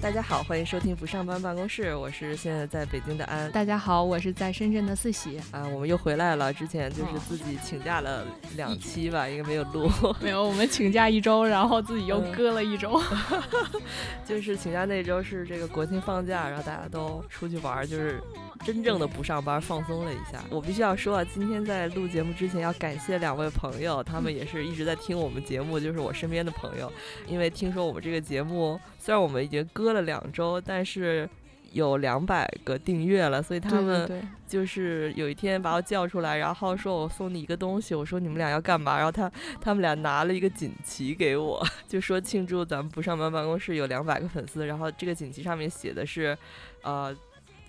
[0.00, 3.50] 大家好，欢迎收听不上班办公室，我是现在在北京的安。
[3.50, 5.40] 大家好，我是在深圳的四喜。
[5.50, 8.24] 啊，我们又回来了，之前就是自己请假了
[8.56, 9.90] 两期吧，应该没有录。
[10.22, 13.02] 没有，我们请假一周， 然后自己又搁了一周。
[14.24, 18.22] 就是请假那周是这个国庆放假，然后大家都出去玩，就是
[18.64, 20.44] 真正的不上班，放松了一下。
[20.50, 26.92] 我必须要说啊，今天在录节目之前要感谢两位朋友，他们也是一直在听我们节目，就是我身边的朋友，
[27.26, 31.28] 因为听说我们这个节目虽然我们已经搁了两周，但是
[31.72, 38.96] 有两百个订阅了，所以他们就是有一天把我叫出来，然后说我送你一个东西，我说你们俩要干嘛？
[38.96, 46.36] 然后他他们俩拿了一个锦旗给我， 就说庆祝咱们不上班办公室有两百个粉丝，然后这个锦旗上面写的是，
[46.82, 47.16] 呃。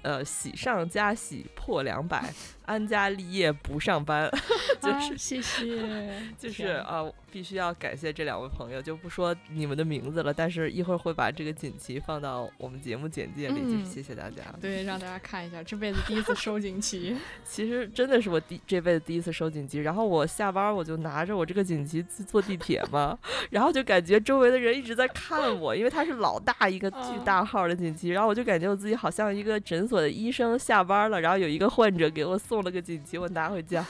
[0.02, 2.34] 呃，喜上加喜破两百，
[2.70, 4.30] 安家立业不上班，
[4.80, 5.66] 就是谢谢，
[6.38, 14.44] 就是啊，必须要感谢这两位朋友，就不说你们的名字了，但是一会儿会把这个锦旗放到我们节目简介里，就谢谢大家。
[14.62, 19.80] 对，让大家看一下，这辈子第一次收锦旗， 其实真的是我第这辈子第一次收锦旗。
[19.80, 23.18] 然后我下班我就拿着我这个锦旗去坐地铁嘛，
[23.50, 29.80] 然后就感觉周围的人一直在看我，因为它是老大一个巨大号的锦旗，然后我就感觉我自己好像一个诊。
[29.90, 33.86] 所的医生下班了，然后有一个患者给我送了个锦旗，我拿回家，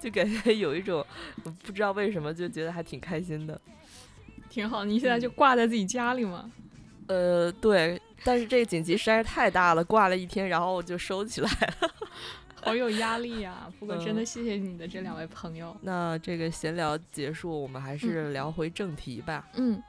[0.00, 1.04] 就感觉有一种
[1.62, 3.60] 不知道为什么就觉得还挺开心的，
[4.48, 4.84] 挺好。
[4.84, 6.50] 你现在就挂在自己家里吗？
[7.08, 11.90] 呃，对，但是这个锦旗实在是太大了，挂了一天，然后我就收起来了，
[12.62, 13.70] 好有压力呀。
[13.78, 15.76] 不过真的谢谢你的这两位朋友。
[15.82, 19.48] 那这个闲聊结束，我们还是聊回正题吧。
[19.54, 19.82] 嗯嗯。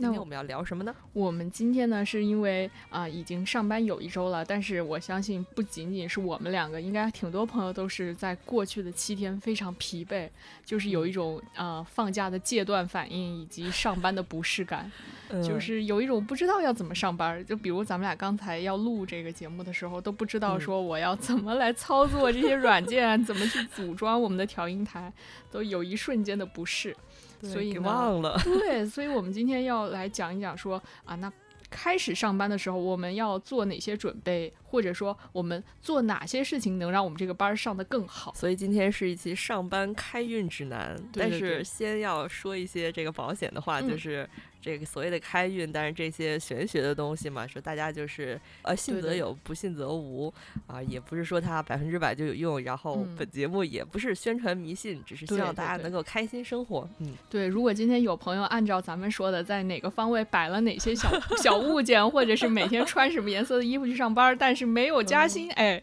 [0.00, 0.94] 今天我们要聊什么呢？
[1.12, 10.26] 我们今天呢，是因为啊，已经上班有一周了，但是我相信不仅仅是我们两个，应该挺多朋友都是在过去的七天非常疲惫，
[10.64, 14.90] 就是有一种啊放假的戒断反应，以及上班的不适感，
[15.46, 17.44] 就是有一种不知道要怎么上班。
[17.44, 25.12] 就比如咱们俩刚才要录这个节目的时候，都不知道说我要怎么来操作这些软件， 怎么去组装我们的调音台，
[25.50, 26.96] 都有一瞬间的不适。
[27.42, 31.32] 所以忘了， 对，所以我们今天要来讲一讲，说啊，那
[31.68, 38.34] 开始上班的时候，我们要做哪些准备，或者说我们做哪些事情能让我们这个班上的更好。
[38.34, 44.28] 所以今天是一期上班开运指南，但是先要说一些这个保险的话，就是。
[44.60, 50.32] 这个所谓的开运，但是这些玄学的东西嘛，说大家就是呃信则有，不信则无
[50.66, 52.60] 啊，也不是说它百分之百就有用。
[52.62, 56.88] 然后本节目也不是宣传迷信，只是希望大家能够开心生活。
[56.98, 57.46] 嗯，对。
[57.46, 65.82] 如果今天有朋友按照咱们说的，在哪个方位摆了哪些小小物件，或者是每天穿什么颜色的衣服去上班，但是没有加薪，哎，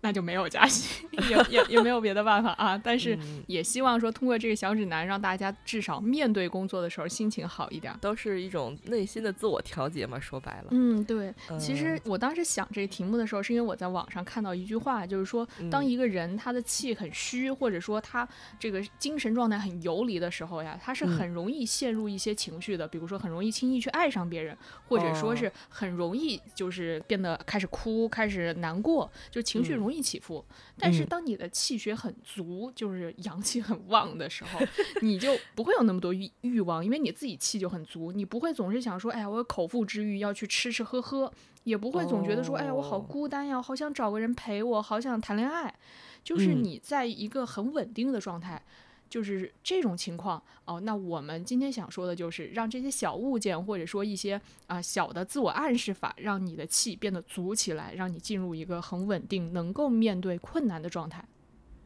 [0.00, 2.76] 那就没有加薪，也也也没有别的办法啊。
[2.76, 3.16] 但是
[3.46, 7.94] 也希望说通过这个小指南，让大家至少面对工作的时候心情好一点。
[8.00, 10.68] 都是一种内心的自我调节嘛，说白了。
[10.70, 11.32] 嗯，对。
[11.58, 18.26] 其实我当时想这个题目的时候，是因为我在网上看到一句话，就是说，当一个人他的气很虚，或者说他
[18.58, 24.56] 这个精神状态很游离的时候呀，他是很容易陷入一些情绪的，比如说很容易轻易去爱上别人，
[24.88, 30.44] 或者说是很容易就是变得开始哭、开始难过，就情绪容易起伏。
[30.78, 34.60] 但是当你的气血很足，就是阳气很旺的时候，
[35.02, 41.32] 你就不会有那么多欲欲望，因为你自己气就很足，你不会总是想说，哎呀，我有口腹之欲要去吃吃喝喝，
[41.64, 45.74] 也不会总觉得说，哎呀，我好孤单呀，好想找个人陪我，好想谈恋爱，
[46.22, 48.62] 就是你在一个很稳定的状态。
[49.08, 61.24] 就是这种情况哦，那我们今天想说的就是让这些小物件或者说一些啊小的自我暗示法，让你的气变得足起来，让你进入一个很稳定、能够面对困难的状态。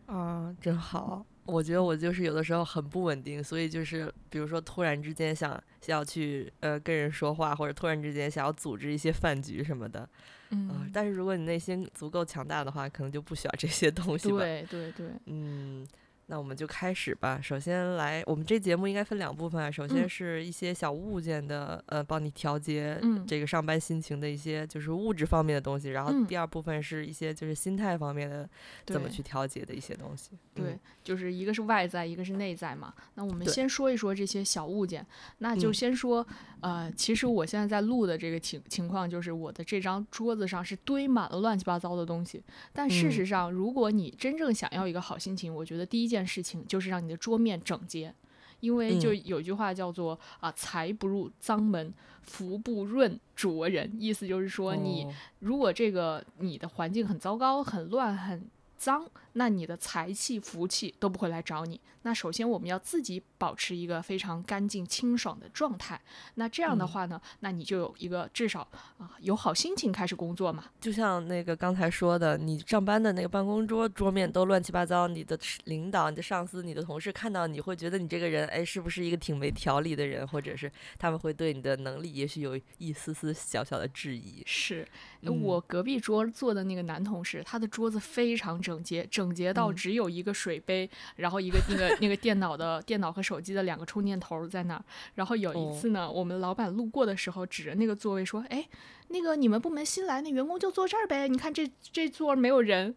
[0.07, 1.27] 啊，真好！
[1.51, 5.51] 我觉得我就是有的时候很不稳定，所以就是比如说突然之间想
[5.81, 10.09] 想要去呃跟人说话，或者突然之间想要组织一些饭局什么的，
[10.51, 14.39] 嗯，但是如果你内心足够强大的话，可能就不需要这些东西吧。
[14.39, 15.87] 对对对，嗯。
[16.31, 17.41] 那我们就开始吧。
[17.43, 19.69] 首先来，我们这节目应该分两部分啊。
[19.69, 25.89] 首先是一些小物件的，呃，帮你调节这个上班心情的一些，就是物质方面的东西。
[25.89, 28.49] 然后第二部分是一些就是心态方面的，
[28.87, 30.31] 怎么去调节的一些东西。
[30.55, 32.95] 对，就是一个是外在，一个是内在嘛。
[33.15, 35.05] 那我们先说一说这些小物件。
[35.39, 36.25] 那就先说，
[36.61, 42.41] 呃，其实我现在在录的这个情情况，就是我的这张桌子上是堆满了乱七八糟的东西。
[42.73, 46.20] 但事实上，如果你真正想要一个好心情，我觉得第一件。
[46.27, 48.15] 事情就是让你的桌面整洁，
[48.61, 53.91] 因为就有句话叫做啊，财不入脏门，福不润浊人。
[53.99, 55.07] 意思就是说，你
[55.39, 58.47] 如果这个你的环境很糟糕、很乱、很
[58.77, 61.81] 脏，那你的财气、福气都不会来找你。
[62.03, 66.01] 那首先我们要自己保持一个非常干净清爽的状态。
[66.37, 68.67] 那这样的话呢，那你就有一个至少
[68.97, 70.65] 啊有好心情开始工作嘛。
[70.81, 84.43] 就像那个刚才说的，你上班的那个办公桌桌面都乱七八糟，你的领导、你的上司、你的同事看到你会觉得你这个人哎是不是一个挺没条理的人，或者是他们会对你的能力也许有一丝丝小小的质疑。
[84.47, 84.89] 是
[85.23, 91.90] 我隔壁桌坐的那个男同事，他的桌子非常整洁，整洁到只有一个水杯，然后一个那个。
[92.01, 94.85] 那个电脑的电脑和手机的两个充电头在那儿，
[95.15, 98.69] 然后有一次呢，我们老板路过的时候，指着那个座位说：“哎，
[99.09, 102.95] 那个你们部门新来那员工就坐这儿呗，你看这这座没有人。”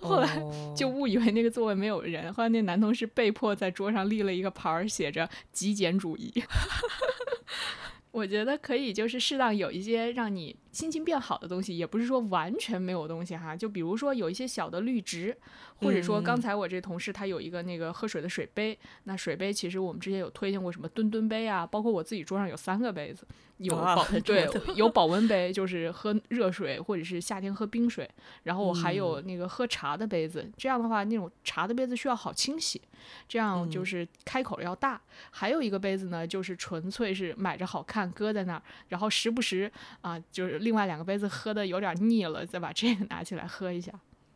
[0.00, 0.42] 后来
[0.76, 6.32] 就误以为那个座位没有人，后来那男同事被迫在桌上立了一个牌儿，写着“极简主义”。
[8.12, 13.56] 我觉得可以，就是适当有一些让你心情变好的东西，也不是说完全没有东西哈。
[13.56, 15.36] 就比如说有一些小的绿植，
[15.76, 23.26] 或者说刚才我这同事他有一个那个喝水的水杯，那水杯其实我们之前有推荐过什么墩墩杯啊，包括我自己桌上有三个杯子。
[23.60, 28.08] 有保对有保温杯，就是喝热水或者是夏天喝冰水。
[28.44, 32.80] 然后我还有那个喝茶的杯子，这样的话那种茶的杯子需要好清洗，
[33.28, 34.98] 这样就是开口要大。
[35.30, 39.70] 还有一个杯子呢，就是纯粹是买着好看搁在那儿，然后时不时
[40.00, 43.92] 啊，就是另外两个杯子喝的有点腻了，再把这个拿起来喝一下。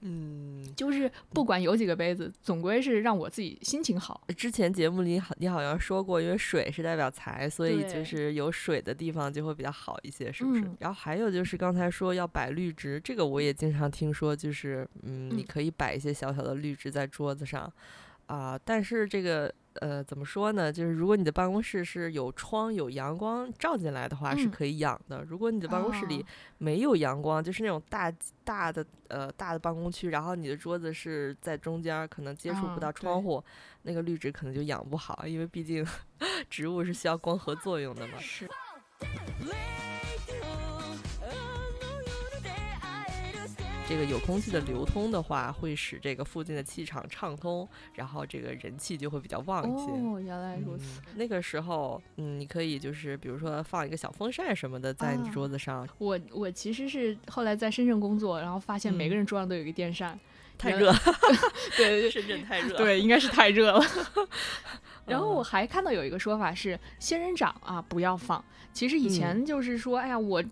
[0.07, 4.21] 嗯，就是不管有几个杯子，总归是让我自己心情好。
[4.37, 10.63] 之前节目里好，你好像说过，因为水是代表财，所以就是有水的地方就会比较好一些，是不是？
[10.79, 17.73] 然后还有就是刚才说要摆绿植，这个我也经常听说，就是嗯，你可以摆一些小小的绿植在桌子上
[18.27, 19.53] 啊，但是这个。
[19.81, 20.73] 呃，怎么说呢？
[20.73, 25.25] 就是如果你的办公室是有窗、有阳光照进来的话，是可以养的。
[25.25, 26.25] 如果你的办公室里
[26.59, 28.09] 没有阳光，就是那种大
[28.45, 33.43] 大的呃大的办公区，然后你的桌子是在中间，可能接触不到窗户，
[33.83, 35.85] 那个绿植可能就养不好，因为毕竟
[36.49, 38.17] 植物是需要光合作用的嘛。
[38.21, 38.49] 是。
[43.87, 49.93] 这个有空气的流通的话，会使这个附近的气场畅通，然后这个人气就会比较旺一些。
[49.93, 51.03] 哦，原来如此。
[51.17, 55.87] 那个时候，嗯，你可以就是比如说放一个小风扇什么的在你桌子上。
[55.99, 60.19] 我我其实是后来在深圳工作，然后发现每个人桌上都有一个电扇。
[60.57, 60.95] 太热，
[61.77, 63.85] 对，深圳太 热，对，应该是太热了。
[65.07, 68.43] 然后我还看到有一个说法是仙人掌啊不要放。
[68.73, 70.43] 其实以前就是说，哎呀，我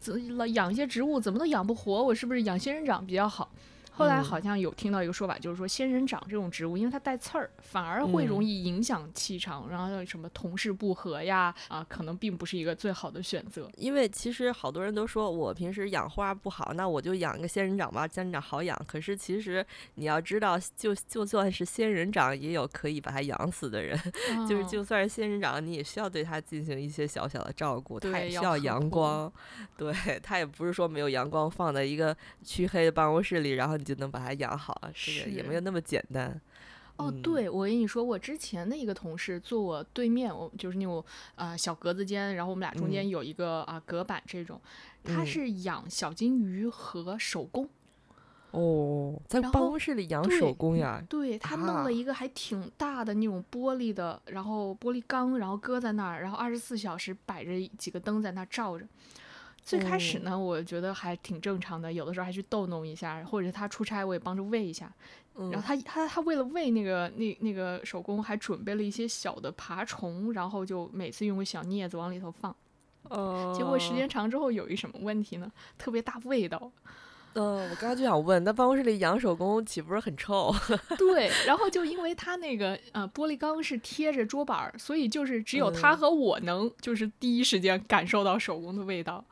[0.54, 3.50] 养一些植物怎么都养不活，我是不是养仙人掌比较好？
[3.94, 13.70] 后来好像有听到一个说法，就是说仙人掌这种植物，因为它带刺儿，反而会容易影响气场，然后什么同事不和呀，啊，可能并不是一个最好的选择。
[13.76, 18.76] 因为其实好多人都说我平时养花不好，那我就养一个仙人掌吧，仙人掌好养。
[18.88, 19.64] 可是其实
[19.96, 23.96] 你要知道，就就算是仙人掌，也有可以把它养死的人。
[24.48, 29.30] 就是就算是仙人掌，你也需要对它进行一些小小的照顾，它也需要阳光。
[29.76, 33.82] 对，它也不是说没有阳光，放在一个黢黑的办公室里，然后你。
[33.82, 36.40] 就能把它养好，这个也没有那么简单。
[36.96, 41.02] 哦，对，我跟你说，我之前的一个同事坐我对面，我就是那种
[41.34, 44.60] 啊小格子间，然后我们俩中间有一个啊隔板这种，
[45.02, 47.68] 他是养小金鱼和手工。
[48.50, 51.02] 哦，在办公室里养手工呀？
[51.08, 58.86] 对他弄了一个还挺大的那种玻璃的，然后玻璃缸，然后搁在那儿，然后二十四小时摆着几个灯在那照着。
[59.62, 64.92] 最开始呢，我觉得还挺正常的，有的时候还去逗弄一下，或者是他出差，我也帮着喂一下。
[65.34, 72.54] 然后他他他为了喂那个那那个手工，还准备了一些小的爬虫，然后就每次用个小镊子往里头放。
[73.04, 73.54] 哦。
[73.56, 75.50] 结果时间长之后有一什么问题呢？
[75.78, 76.70] 特别大味道。
[77.34, 80.54] 嗯，我刚刚就想问，那办公室里养手工岂不是很臭？
[80.98, 89.24] 对，然后就因为他那个呃玻璃缸是贴着桌板，所以就是只有他和我能就是第一时间感受到手工的味道。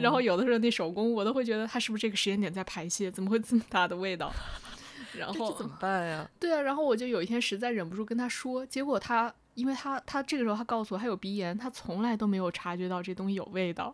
[0.00, 3.10] 然后有的时候那手工我都会觉得他是不是这个时间点在排泄？
[3.10, 4.32] 怎么会这么大的味道？
[5.18, 6.30] 然后怎么办呀？
[6.38, 13.92] 对啊，然后我就有一天实在忍不住跟他说，结果他因为他他这个时候他告诉我他有鼻炎，他从来都没有察觉到这东西有味道。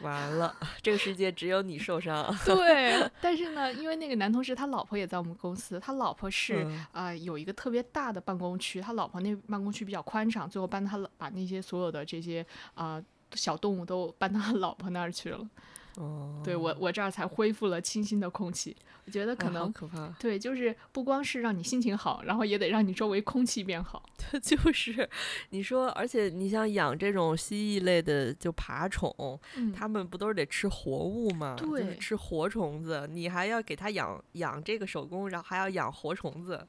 [0.00, 2.34] 完了，这个世界只有你受伤。
[2.44, 15.48] 对，但是呢，因为那个男同事他老婆也在我们公司，他老婆是啊有一个特别大的办公区，他老婆那办公区比较宽敞，最后搬他把那些所有的这些啊小动物都搬到他老婆那儿去了。
[15.96, 18.76] 哦，对我我这儿才恢复了清新的空气。
[19.06, 20.08] 我觉得可能可怕。
[20.18, 24.02] 对，就是不光是让你心情好，然后也得让你周围空气变好。
[24.42, 25.08] 就是
[25.50, 29.38] 你说，而且你像养这种蜥蜴类的就爬虫，
[29.76, 31.54] 它们不都是得吃活物吗？
[31.58, 36.66] 对，吃活虫子，你还要给它养养这个手工，然后还要养活虫子，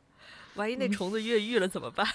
[0.55, 2.05] 万一那虫子越 狱了怎么办？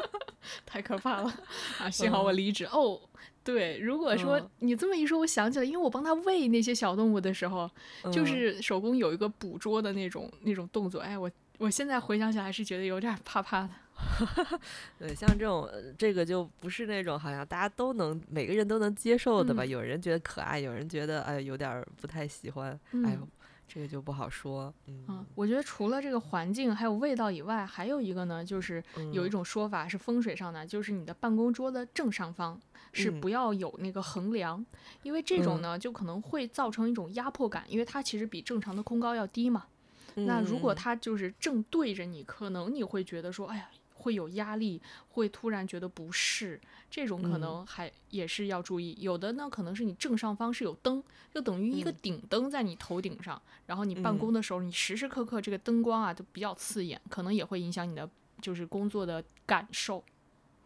[0.66, 1.32] 太可怕了
[1.78, 1.88] 啊！
[1.88, 3.00] 幸好我离职哦。
[3.44, 7.70] 对，如果说你这么一说，我想起来，因为我帮他喂那些小动物的时候，
[8.12, 11.00] 就是手工有一个捕捉的那种那种动作。
[11.00, 13.70] 哎，我我现在回想起来还是觉得有点怕怕的。
[14.98, 15.68] 对，像这种
[15.98, 19.64] 这个就不是那种好像大家都能每个人都能接受的吧？
[19.64, 22.78] 有人觉得可爱，有人觉得哎有点不太喜欢。
[23.04, 23.28] 哎呦。
[23.68, 32.60] 这个就不好说，嗯，我觉得除了这个环境还有味道以外，还有一个呢，就是有一种说法是风水上的，就是你的办公桌的正上方
[32.92, 34.64] 是不要有那个横梁，
[35.02, 39.66] 因为这种呢就可能会造成一种压迫感，因为它其实比正常的空高要低嘛。
[40.14, 43.68] 那如果它就是正对着你，可能你会觉得说，哎呀。
[43.94, 48.96] 会有压力，会突然觉得不适，这种可能还也是要注意。
[48.98, 51.00] 有的呢，可能是你正上方是有灯，
[51.32, 60.02] 就等于一个顶灯在你头顶上，然后你办公的时候，你时时刻刻这个灯光啊都比较刺眼，可能也会影响你的就是工作的感受。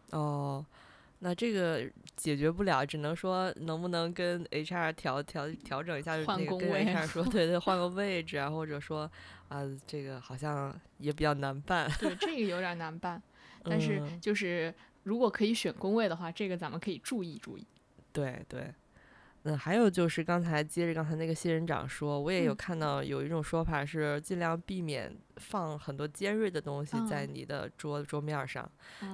[0.09, 0.65] 哦，
[1.19, 1.83] 那这个
[2.15, 9.09] 解决不了，只能说能不能跟 HR 调调调整一下， 换工位，HR 说对对，换个位置啊，或者说。
[9.49, 11.89] 啊，这个好像也比较难办。
[12.01, 13.23] 对， 这个有点难办。
[13.63, 17.65] 但是就是如果可以选工位的话，这个咱们可以注意注意。
[18.11, 18.73] 对对。
[19.43, 28.69] 嗯，还有就是刚才接着刚才那个仙人掌说，我也有看到有一种说法是尽量避免放很多尖锐的东西在你的桌桌面上，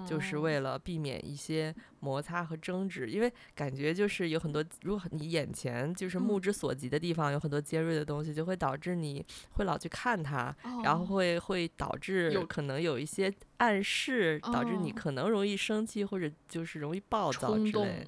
[0.08, 18.06] 就是为了避免一些摩擦和争执，因为感觉就是有很多，如果你眼前就是目之所及的地方有很多尖锐的东西，就会导致你会老去看它，然后会会导致可能有一些暗示，导致你可能容易生气或者就是容易暴躁之类。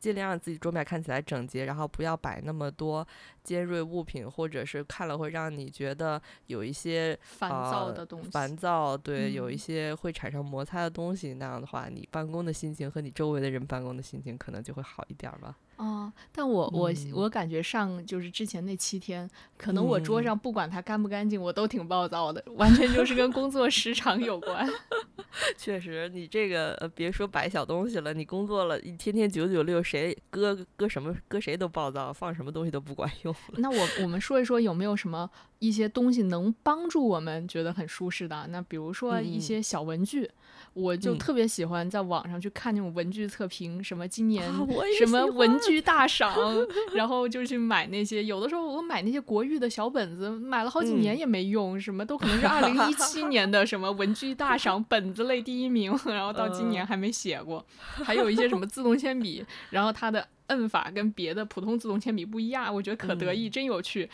[0.00, 3.06] 尽量让自己桌面看起来整洁，然后不要摆那么多
[3.42, 8.30] 尖锐物品，或者是看了会让你觉得有一些烦躁的东西。
[8.30, 15.56] 烦躁，对，有一些会产生摩擦的东西，那样的话，你办公的心情和你周围的人办公的心情可能就会好一点吧。
[15.80, 24.68] 哦，但我我我感觉上就是之前那七天，可能我桌上不管它干不干净，我都挺暴躁的，完全就是跟工作时长有关。
[25.56, 33.34] 确实，你这个呃，别说摆小东西了，你工作了一天天九九六，谁搁搁什么搁谁都暴躁，放什么东西都不管用。
[33.56, 35.30] 那我我们说一说有没有什么
[35.60, 38.48] 一些东西能帮助我们觉得很舒适的？
[38.50, 40.28] 那比如说一些小文具。
[40.72, 44.48] 我就特别喜欢在网上去看那种文具测评，什么今年
[44.96, 46.32] 什么文具大赏，
[46.94, 48.22] 然后就去买那些。
[48.22, 57.64] 有的时候我买那些国誉的小本子，买了好几年也没用，什么都可能是二零一七年的什么文具大赏 本子类第一名，然后到今年还没写过。
[58.04, 64.08] 还有一些什么自动铅笔，然后它的摁法跟别的普通自动铅笔不一样，我觉得可得意，真有趣。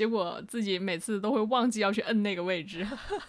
[0.00, 2.86] 结果自己每次都会忘记要去摁那个位置。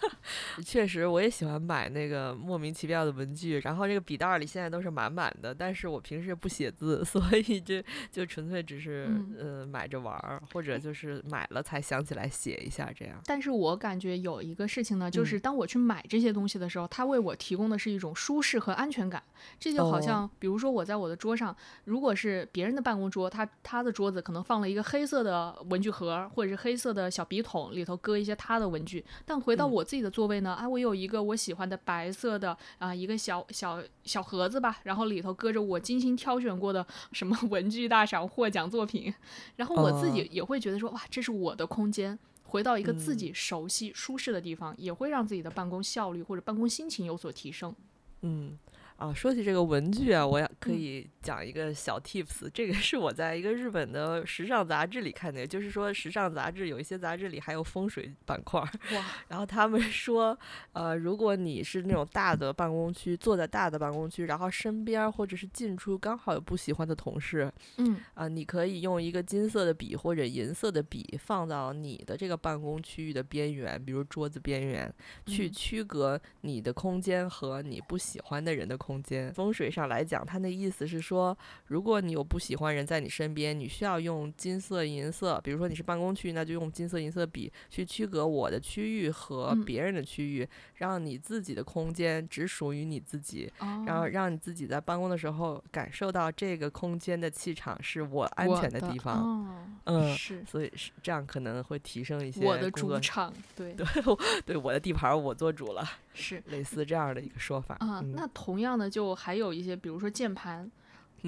[0.63, 5.54] 确实，我也喜欢买那个莫名其妙的文具，然后这个笔袋里现在都是满满的。
[5.54, 13.20] 但是我平时不写字， 所以就就纯粹只是呃买着玩儿，或者就是买了才想起来写一下这样。
[13.25, 19.22] 但是我感觉有一个事情呢，就是当我去买这些东西的时候，它为我提供的是一种舒适和安全感。
[19.60, 29.03] 这就好像，比如说我在我的桌上，如果是别人的办公桌，他他的桌子可能放了一个黑色的文具盒，或者是黑色的小笔筒，里头搁一些他的文具。
[29.25, 39.13] 但回到我自己的座位呢，啊，我有一个我喜欢的白色的啊，一个小小小盒子吧，然后里头搁着我精心挑选过的什么 文具大赏获奖作品。
[39.56, 42.18] 然后我自己也会觉得说，哇，这是我的空间。
[42.44, 47.74] 回到一个自己熟悉、舒适的地方，也会让自己的办公效率或者办公心情有所提升。
[48.22, 48.58] 嗯。
[49.01, 52.48] 啊，说起这个文具啊，我也可以讲一个小 tips。
[52.53, 58.62] 这个是我在一个日本的时尚杂志里看的，就是说时尚杂志有一些杂志里还有风水板块。
[58.62, 59.05] 哇！
[59.27, 60.38] 然后他们说，
[60.74, 74.93] 呃，如果你是那种大的办公区，坐在大的办公区，然后身边或者是进出刚好有不喜欢的同事，嗯，啊，你可以用一个金色的笔或者银色的笔放到你的这个办公区域的边缘，比如桌子边缘，
[75.25, 78.90] 去区隔你的空间和你不喜欢的人的空。
[78.91, 79.33] 空间。
[79.33, 93.51] 风水上来讲，它那意思是说，如果你有不喜欢人在你身边，你需要用金色、银色，比如说你是办公区，那就用金色、银色笔去区隔我的区域和别人的区域，让你自己的空间只属于你自己，
[93.88, 99.67] 然后让你自己在办公的时候感受到这个空间的气场是我安全的地方。
[99.86, 102.91] 嗯，是，所以是这样可能会提升一些我的主。
[103.00, 103.74] 场，对。
[103.74, 103.86] 对
[104.45, 108.01] 对，我的地盘我做主了，是类似这样的一个说法啊。
[108.15, 110.70] 那同样的，就还有一些，比如说键盘，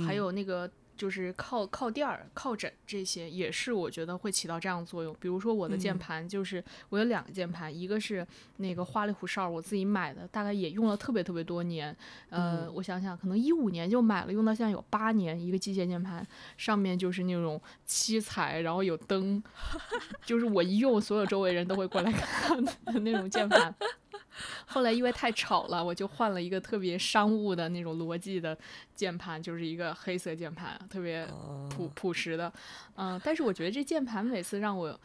[0.05, 0.69] 还有那个。
[0.95, 5.13] 就是靠靠垫儿、靠枕这些，也是我觉得会起到这样的作用。
[5.19, 8.25] 比如说我的键盘，就是我有两个键盘，一个是
[8.57, 11.93] 那个花里胡哨我自己买的，大概也用了特别特别多年。
[12.29, 15.37] 呃，我想想，可能一五年就买了，用到现在有八年。
[15.37, 16.25] 一个机械键盘，
[16.57, 19.43] 上面就是那种七彩，然后有灯，
[20.23, 23.73] 就是我一用，所有周围人都会过来看的那种键盘。
[24.73, 28.57] 后来因为太吵了，我就换了一个特别商务的那种逻辑的
[28.95, 31.27] 键盘，就是一个黑色键盘，特别
[31.69, 32.51] 朴朴实的。
[32.95, 34.99] 嗯，但是我觉得这键盘每次让我，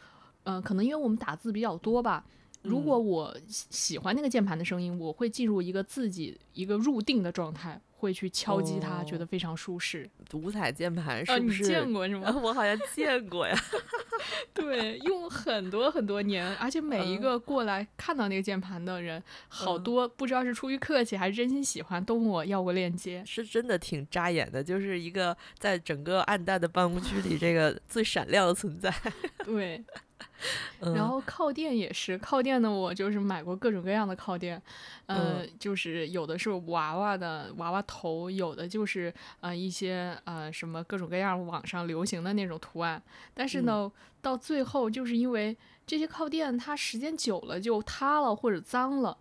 [0.45, 2.25] 嗯，可能因为我们打字比较多吧。
[2.63, 7.79] 如果我喜欢那个键盘的声音，我会进入一个自己一个入定的状态。
[7.99, 10.09] 会去敲击它，觉得非常舒适。
[10.33, 11.63] 五彩键盘是不是？
[11.63, 12.33] 你见过是吗？
[12.41, 13.55] 我好像见过呀。
[14.53, 23.21] 对，用很多很多年，而且每一个过来看到那个键盘的人，好多不知道是出于客气还是真心喜欢，都问我要过链接。
[23.25, 28.93] 是真的挺扎眼的，就是一个在整个暗淡的办公区里，这个最闪亮的存在。
[29.43, 29.83] 对。
[30.95, 34.61] 然后靠垫也是，靠垫呢，我就是买过各种各样的靠垫，
[35.05, 43.01] 呃，就是有的是娃娃的娃娃头，有的就是呃一些呃什么各种各样网上流行的那种图案。
[43.33, 49.17] 但是呢，到最后就是因为这些靠垫它时间久了就塌了或者脏了，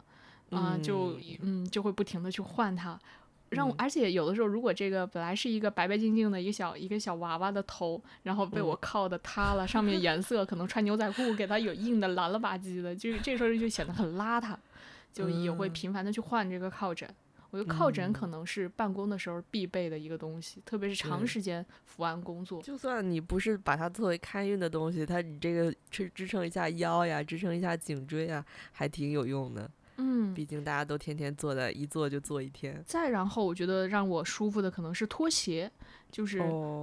[0.51, 2.99] 啊，就嗯就会不停的去换它。
[3.51, 14.55] 让我，而且有的时候，如果这个本来是一个白白净净的一个小一个小娃娃的头，然后被我靠的塌了，上面 颜色可能穿牛仔裤给它有印的蓝了吧唧的，就这时候就显得很邋遢，
[15.13, 17.09] 就也会频繁的去换这个靠枕。
[17.51, 22.61] 我觉得靠枕可能是办公的时候必备的一个东西，特别是长时间伏案工作。
[22.61, 29.71] 就算你不是把它作为开运的东西，它你这个支支撑一下腰呀，支撑一下颈椎啊，还挺有用的。
[29.99, 32.83] 嗯，毕竟大家都天天坐在一坐就坐一天。
[32.87, 35.71] 再然后，我觉得让我舒服的可能是拖鞋，
[36.11, 36.39] 就是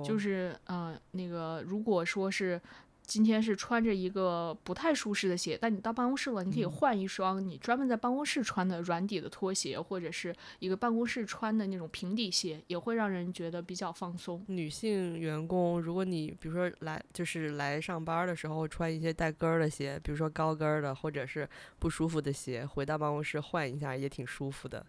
[0.05, 2.62] 就是呃那个，如果说是。
[3.05, 14.43] 今天是穿着一个不太舒适的鞋，但你到办公室了，你可以换一双你专门在办公室穿的软底的拖鞋，或者是一个办公室穿的那种平底鞋，也会让人觉得比较放松。
[14.47, 24.85] 女性员工，如果你比如说来就是来上班的时候穿一些带跟儿的鞋，比如说高跟儿的，或者是不舒服的鞋，回到办公室换一下也挺舒服的。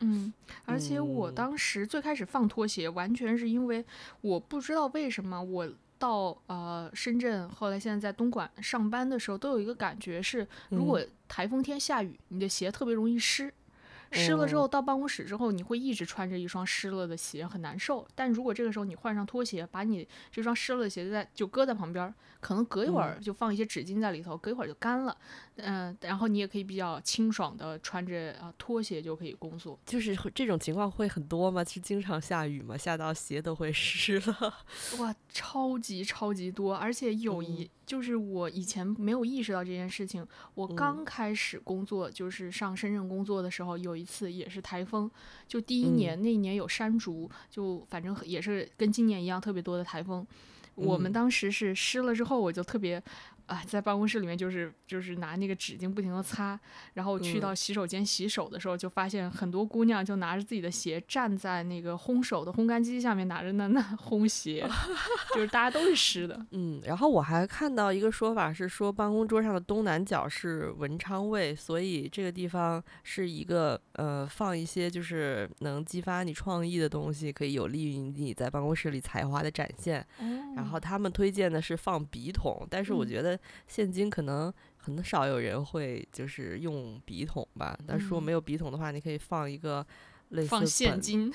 [0.00, 0.32] 嗯，
[0.66, 3.82] 而且我当时最开始放拖鞋，完全是因为
[4.20, 5.72] 我不知道为什么我。
[6.04, 13.50] 到呃深圳，后来现在在东莞上班的时候，都有一个感觉是，如果台风天下雨，你的鞋特别容易湿。
[14.12, 18.06] 湿了之后，到办公室之后，你会一直穿着一双湿了的鞋，很难受。
[18.14, 25.16] 但如果这个时候你换上拖鞋，把你这双湿了的鞋子在就搁在旁边，可能隔一会儿就放一些纸巾在里头，隔一会儿就干了。
[25.56, 29.78] 嗯，然后你也可以比较清爽的穿着啊拖鞋就可以工作。
[29.86, 31.64] 就是这种情况会很多吗？
[31.64, 32.76] 是经常下雨吗？
[32.76, 34.54] 下到鞋都会湿了？
[35.00, 37.70] 哇，超级超级多，而且有一。
[37.86, 40.26] 就是我以前没有意识到这件事情。
[40.54, 45.10] 我刚开始工作，就是上深圳工作的时候，有一次也是台风，
[45.46, 50.26] 就第一年那一年有山竹，就反正也是跟今年一样特别多的台风。
[50.74, 53.02] 我们当时是湿了之后，我就特别。
[53.46, 56.58] 啊，在办公室里面就是就是拿那个纸巾不停的擦，
[56.94, 64.66] 然后去到洗手间洗手的时候，就发现很多姑娘就拿着自己的鞋站在那个烘手的烘干机下面，拿着那那烘鞋，
[65.34, 66.40] 就是大家都是湿的。
[66.52, 80.02] 嗯，然后我还看到一个说法是说，办公桌上的东南角是文昌位，所以这个地方是一个呃放一些就是能激发你创意的东西，可以有利于你在办公室里才华的展现。
[80.56, 83.33] 然后他们推荐的是放笔筒，但是我觉得。
[83.66, 89.86] 现今可能很少有人会就是用笔筒吧，但是如果没有笔筒的话，你可以放一个
[90.30, 91.32] 类似放现金，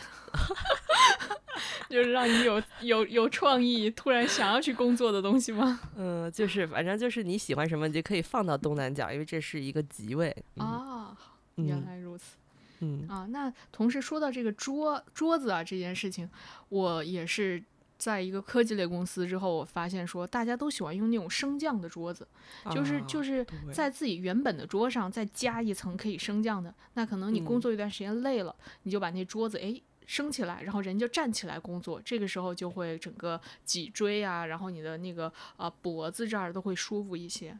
[1.89, 5.79] 就是让你有有有创意，突然想要去工作的东西吗？
[5.97, 11.17] 嗯，就是反正就是你喜欢什么，你就可以放到东南角，因为这是一个吉位啊。
[11.55, 12.37] 原来如此，
[12.79, 16.29] 嗯啊，那同时说到这个桌桌子啊这件事情，
[16.69, 17.63] 我也是。
[17.99, 22.25] 在一个科技类公司之后，我发现说大家都喜欢用那种升降的桌子，
[22.71, 26.73] 就是就是在自己原本的桌上再加一层可以升降的。
[26.93, 32.01] 那可能你工作一段时间累了，你就把那桌子哎升起来，然后人就站起来工作。
[32.03, 37.55] 这个时候就会整个脊椎啊，然后你的那个啊脖子这儿都会舒服一些。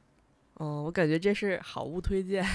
[0.59, 2.45] 哦，我感觉这是好物推荐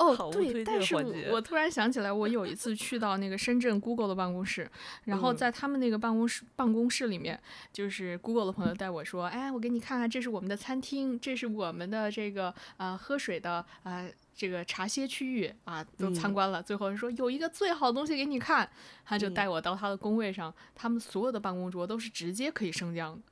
[0.00, 0.96] 哦， 对，但是
[1.30, 4.68] 我突然想起来，我有一次去到那个深圳 Google 的办公室，
[5.04, 7.40] 然后在他们那个办公室办公室里面，
[7.72, 16.60] 就是 Google 的朋友带我说，哎，我给你看看，这是我们的餐厅，这是我们的这个呃喝水的呃这个茶歇区域啊，都参观了。
[16.60, 18.68] 最后说有一个最好的东西给你看，
[19.04, 23.22] 他就带我到他的工位上，他们所有的办公桌都是直接可以升降的。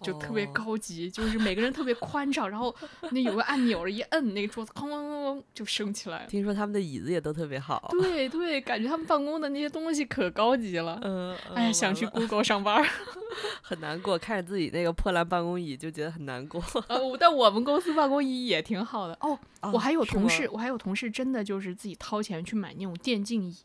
[0.00, 2.74] 就特别高级，就是每个人特别宽敞，然后
[3.10, 6.26] 那有个按钮一摁，那个桌子哐哐哐哐就升起来了。
[6.28, 7.88] 听说他们的椅子也都特别好。
[7.90, 10.98] 对对，感觉他们办公的那些东西可高级了。
[11.02, 12.84] 嗯，哎，想去 Google 上班，
[13.62, 16.62] 很难过，看着自己那个破烂办公椅就觉得很难过。
[16.88, 19.38] 呃，但我们公司办公椅也挺好的哦。
[19.72, 23.56] 我还有同事，我还有同事真的就是自己掏钱去买那种电竞椅。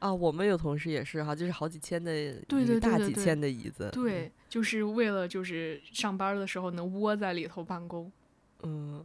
[0.00, 2.10] 啊，我们有同事也是哈，就是好几千的，
[2.48, 8.10] 对大几千的椅子，对，就是为了就是上班的时候能窝在里头办公。
[8.62, 9.04] 嗯，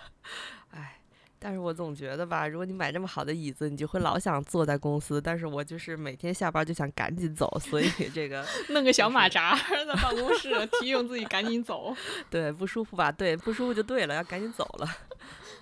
[0.72, 1.00] 哎，
[1.38, 11.96] 但是我总觉得吧，如果你买这么好的椅子，你就会老想坐在公司，但是我就是每天下班就想赶紧走，所以 这个弄个小马扎在办公室提醒自己赶紧走。
[12.28, 13.10] 对，不舒服吧？
[13.10, 14.88] 对，不舒服就对了，要赶紧走了。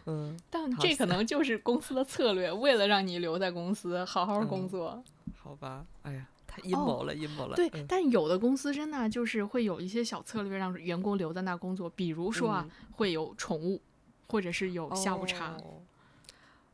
[0.07, 5.03] 嗯，但这可能就是公司的策略，为了让你留在公司好好工作。
[5.37, 7.57] 好吧，哎呀，太阴谋了，阴谋了。
[7.57, 13.81] 对，但有的公司真的就是会有一些小策略让员工留在那工作，比如说啊，会有宠物，
[14.29, 15.57] 或者是有下午茶。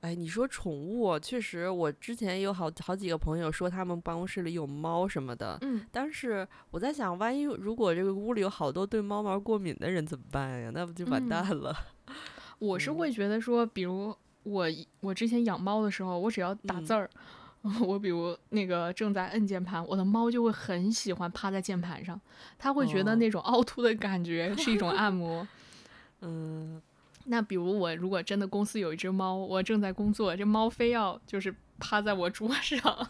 [0.00, 5.58] 哎，你说宠物，确实，我之前有好好几个朋友说他们办公室里有猫什么的。
[5.60, 10.70] 嗯，但是我在想，万一如果这个屋里有好多对猫毛过敏的人怎么办呀？
[10.72, 11.76] 那不就完蛋了？
[12.60, 14.66] 我是会觉得说，比如我
[15.00, 17.10] 我之前养猫的时候，我只要打字儿，
[17.82, 22.20] 我比如那个正在摁键盘，我的猫就会很喜欢趴在键盘上，
[22.58, 25.46] 它会觉得那种凹凸的感觉是一种按摩。
[26.22, 26.80] 嗯，
[27.24, 33.08] 那比如我如果真的公司有一只猫，我正在工作，这猫非要就是趴在我桌上，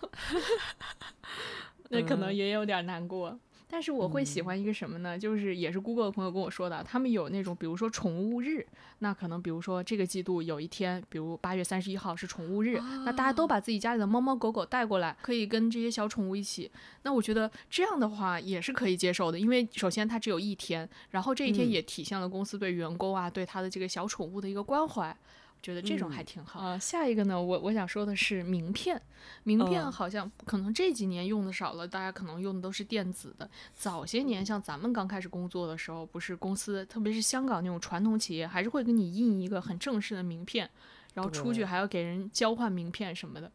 [1.91, 3.37] 那可能也有点难过。
[3.71, 5.17] 但是我会喜欢一个什么呢？
[5.17, 8.67] 就是也是 Google 的朋友跟我说的，他们有那种，比如说宠物日，
[8.99, 16.69] 那可能比如说这个季度有一天，比如八月三十一号是宠物日，那大家都把自己家里的猫猫狗狗带过来，可以跟这些小宠物一起。
[17.03, 25.17] 那我觉得这样的话也是可以接受的，因为首先它只有一天，然后这一天也体现了公司对员工啊，对他的这个小宠物的一个关怀。
[25.62, 26.79] 觉得这种还挺好啊。
[26.79, 29.01] 下一个呢，我我想说的是名片。
[29.42, 33.49] 名片好像可能这几年用的少了，大家可能用的都是电子的。
[33.75, 40.68] 早些年像咱们刚开始工作的时候，不是公司，特别是香港那种传统企业，还是会给你印一个很正式的名片，
[41.14, 43.51] 然后出去还要给人交换名片什么的。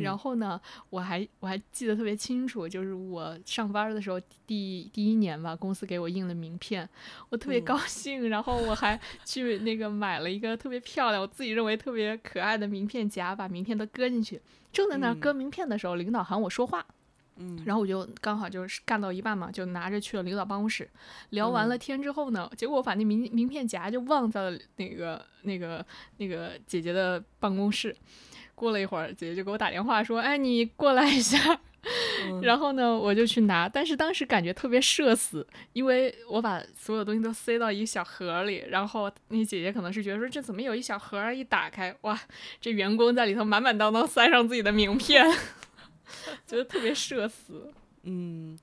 [0.00, 6.88] 然后呢，我还我还记得特别清楚，就是我上班的时候第第一年吧，公司给我印了名片，
[7.28, 8.28] 我特别高兴。
[8.28, 14.40] 然后我还去那个买了一个特别漂亮，我自己认为特别可爱的名片夹，把名片都搁进去。
[14.72, 16.84] 正在那搁名片的时候，领导喊我说话，
[17.36, 20.88] 嗯，然后我就刚好就是干到一半嘛，就拿着去了领导办公室。
[21.30, 25.84] 聊完了天之后呢，结果我把那名名片夹就忘在了那个那个
[26.16, 27.96] 那个姐姐的办公室。
[28.56, 31.60] 过了一会儿，姐姐就给我打电话说：“哎，你过来一下。”
[32.42, 41.32] 然后呢，我就去拿，但是当时感觉特别社死，因为我把所有东西都塞到一个小盒里，然后那姐姐可能是觉得说：“这怎么有一小盒？
[41.32, 42.18] 一打开，哇，
[42.60, 45.24] 这员工在里头满满当当塞上自己的名片，
[46.44, 48.58] 觉得特别社死。”嗯。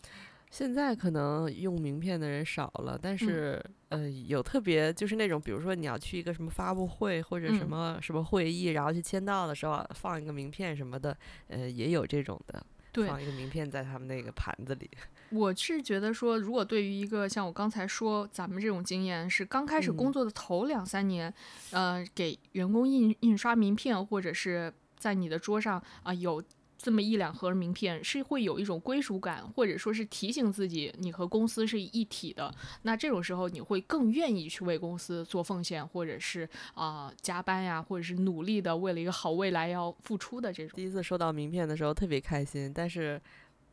[0.54, 12.63] 现在可能用名片的人少了，但是呃，有特别就是那种，比如说你要去一个什么发布会或者什么什么会议，然后去签到的时候放一个名片什么的，呃，也有这种的，
[13.08, 14.88] 放一个名片在他们那个盘子里。
[15.34, 21.34] 我是觉得说，如果对于一个像我刚才说咱们这种经验是刚开始工作的头两三年，
[21.72, 26.44] 呃，给员工印印刷名片或者是在你的桌上啊有。
[26.84, 32.54] 这么一两盒名片是会有一种归属感，或者说是提醒自己你和公司是一体的。
[32.82, 40.76] 那这种时候你会更愿意去为公司做奉献，或者是啊加班呀，或者是努力的为了一个好未来要付出的这种。
[40.76, 43.22] 第一次收到名片的时候特别开心，但是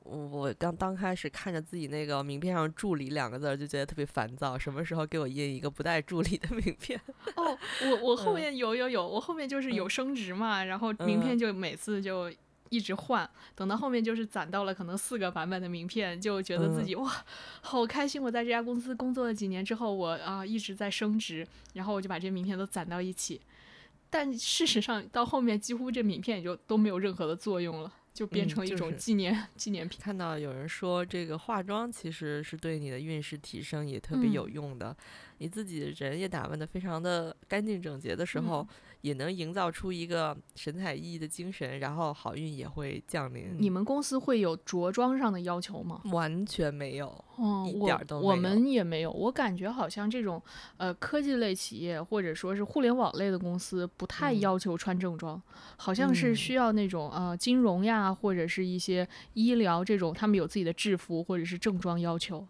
[0.05, 4.57] 我刚刚开始看着自己那个名片上“助理”两个字就觉得特别烦躁。
[4.57, 7.01] 什么时候给我印一个不带助理的名片？
[7.35, 7.59] 哦，
[7.90, 12.31] 我我后面有有有，我后面就是有升职嘛，然后名片就每次就。
[12.71, 17.13] 一直换，等到后面就是攒到了可能四个版本的名片，就觉得自己哇，
[17.61, 18.23] 好开心！
[18.23, 23.41] 我在这家公司工作了几年之后，我啊一直在升职，然后我就把这些名片都攒到一起。
[24.09, 27.93] 但事实上到后面，几乎这名片也就都没有任何的作用了。
[28.13, 29.99] 就变成一种纪念纪念品。
[30.03, 34.95] 看到有人说，这个化妆其实是对你的运势提升也特别有用的。
[35.40, 38.66] 你自己人也打扮的非常的干净整洁的时候，
[39.00, 43.57] 也能营造出一个神采奕奕的精神，然后好运也会降临。
[43.59, 46.03] 你们公司会有着装上的要求吗？
[46.12, 48.31] 完全没有，哦，一点都没有。
[48.31, 49.11] 我们也没有。
[49.11, 50.42] 我感觉好像这种
[50.76, 55.42] 呃科技类企业或者说是互联网类的公司不太要求穿正装，
[55.79, 62.46] 好像是需要那种呃金融呀或者是一些医疗这种，他们有自己的制服或者是正装要求。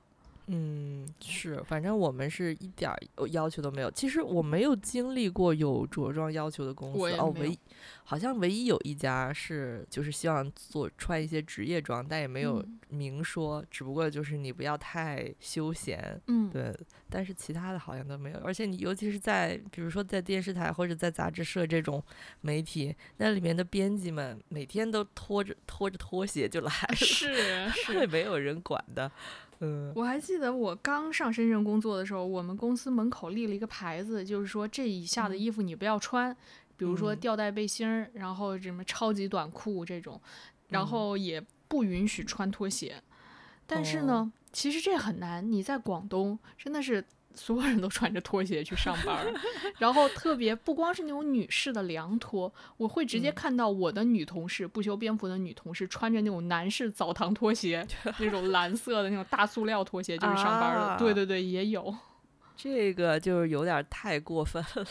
[0.52, 2.90] 嗯，是，反正我们是一点
[3.30, 3.90] 要求都没有。
[3.92, 7.56] 其实我没有经历过有着装要求的公司哦，唯
[8.02, 16.20] 好像唯一有一家是就是希望做穿一些职业装，但也没有明说，只不过就是你不要太休闲。
[16.26, 16.76] 嗯，对。
[17.08, 22.02] 但是其他的好像都没有，而且你尤其是在比如说在电视台或者在杂志社这种
[22.40, 29.10] 媒体，那里面的编辑们每天都拖着拖着拖鞋就来了，是 是，没有人管的。
[29.60, 36.36] 嗯，我还记得我刚上深圳工作的时候，我们公司门口立了一个牌子，就是说这以下的衣服你不要穿，
[36.76, 40.20] 比如说吊带背心儿，然后什么超级短裤这种，
[40.68, 43.02] 然后也不允许穿拖鞋。
[43.66, 47.04] 但是呢，其实这很难，你在广东真的是。
[47.34, 49.26] 所有人都穿着拖鞋去上班，
[49.78, 57.86] 然后特别不光是那种女士的凉拖，我会直接看到我的女同事不修边幅的女同事穿着那种男士澡堂拖鞋，
[58.18, 60.98] 那种蓝色的那种大塑料拖鞋就是上班的。
[60.98, 61.94] 对对对，也有。
[62.56, 64.86] 这个就是有点太过分了，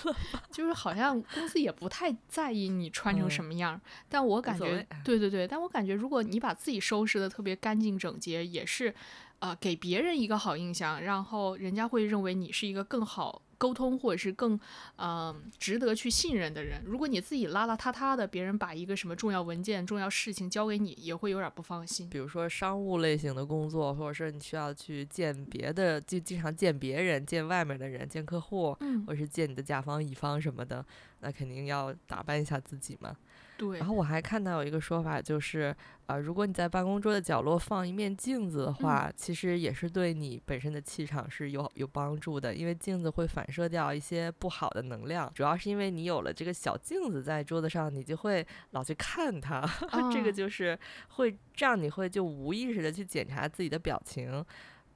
[0.51, 8.95] 就是好像公司也不太在意你穿成什么样，但我感觉，对对对，但我感觉如果你把自己收拾的特别干净整洁，也是。
[9.39, 14.59] 呃，给别人一个好印象，然后人家会认为你是一个更好沟通或者是更，
[14.95, 16.81] 呃，值得去信任的人。
[16.85, 22.09] 如果你自己邋邋遢遢的，别人把一个什么重要文件、重要事情交给你，也会有点不放心。
[22.09, 30.85] 比如说商务类型的工作，或者是你需要去见别的，就经常见别人、见外面的人、见客户，或者是见你的甲方、乙方什么的，
[31.19, 33.15] 那肯定要打扮一下自己嘛。
[33.59, 45.29] 对，然后我还看到有一个说法，就是，呃，如果你在办公桌的角落放一面镜子的话，其实也是对你本身的气场是有有帮助的，因为镜子会反射掉一些不好的能量。
[45.35, 49.69] 主要是因为你有了这个小镜子在桌子上，你就会老去看它，
[50.09, 54.45] 这个就是会这样，你会就无意识的去检查自己的表情。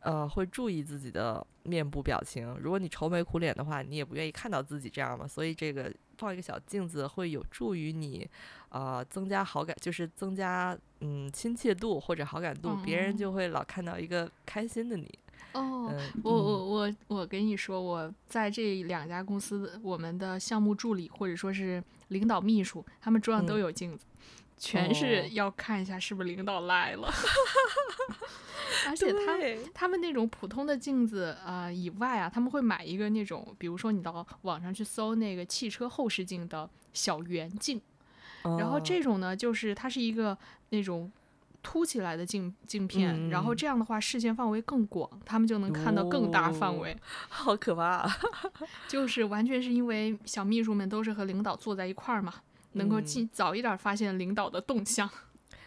[0.03, 2.55] 呃，会注意自己的面部表情。
[2.61, 5.27] 如果你愁眉苦脸的话，你也不愿意看到自己这样嘛。
[5.27, 8.29] 所以这个放一个小镜子会有助于你，
[8.69, 15.09] 呃，增加好感，就是增加嗯亲切度或者好感度，别人就会老看到一个开心的你。
[15.53, 24.03] 哦，我我我我跟你说，我在这两家公司，我们的项目助理或者说是领导秘书，他们桌上都有镜子，
[24.63, 27.12] 全是要看一下是不是领导来了。
[28.88, 29.38] 而 且他
[29.73, 37.82] 他们那种普通的镜子啊以外啊，他们会买一个那种，比如说你到网上去搜那个汽车后视镜的小圆镜，
[38.43, 40.38] 然后这种呢，就是它是一个
[40.69, 41.12] 那种
[41.62, 46.97] 凸起来的镜镜片，然后这样的话视线范围更广，他们就能看到更大范围。
[47.30, 48.10] 好可怕！
[48.88, 52.34] 就是完全是因为小秘书们都是和领导坐在一块儿嘛，
[52.73, 55.09] 能够尽早一点发现领导的动向。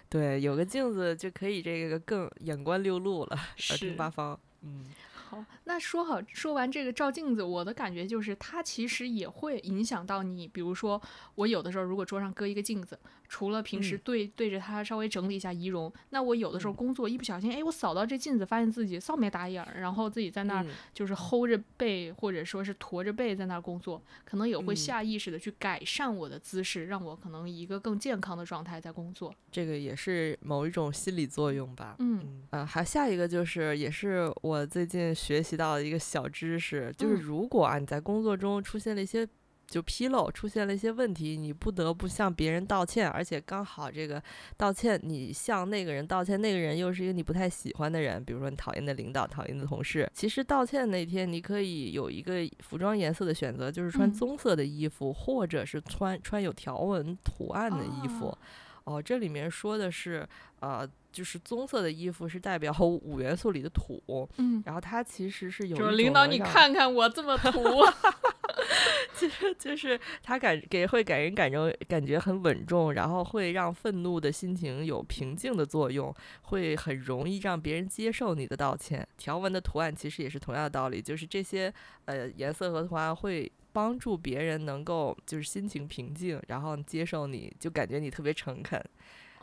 [0.08, 3.38] 对，有个镜子就可以这个更眼观六路了，
[3.70, 4.38] 耳听八方。
[4.62, 4.84] 嗯。
[5.28, 10.46] 好，那说好说完这个照镜子，我的感觉就是它其实也会影响到你。
[10.46, 11.02] 比如说，
[11.34, 12.96] 我有的时候如果桌上搁一个镜子，
[13.28, 29.34] 除了平时对对着它稍微整理一下仪容，那我有的时候工作一不小心，哎，我扫到这镜子，发现自己扫眉打眼儿，然后自己在那儿就是齁着背或者说是驼着背在那儿工作，可能也会下意识的去改善我的姿势，让我可能一个更健康的状态在工作。
[29.50, 31.96] 这个也是某一种心理作用吧。
[31.98, 35.16] 嗯，呃，还下一个就是也是我最近。
[35.26, 39.26] 学习到的一个小知识，就是如果啊你在工作中出现了一些
[39.66, 44.22] 就纰漏，出现了一些问题，你不得不向别人道歉，而且刚好这个
[44.56, 50.08] 道歉，你向那个人道歉，那个人又是一个你不太喜欢的人，比如说你讨厌的领导、讨厌的同事。
[50.14, 58.38] 其实道歉那天，你可以有一个服装颜色的选择，就是穿棕色的衣服，或者是穿穿有条纹图案的衣服。
[58.84, 60.24] 哦，这里面说的是，
[60.60, 67.62] 呃，就是棕色的衣服是代表五元素里的土，嗯，然后它其实是有，就是领导你看看我这么土，
[69.14, 79.06] 其实就是它感给会给人感觉感觉很稳重，然后会让愤怒的心情有平静的作用，会很容易让别人接受你的道歉。
[79.16, 81.72] 条纹的图案其实也是同样的道理，就是这些
[82.06, 88.82] 呃颜色和图案会帮助别人能够就是心情平静，然后接受你就感觉你特别诚恳。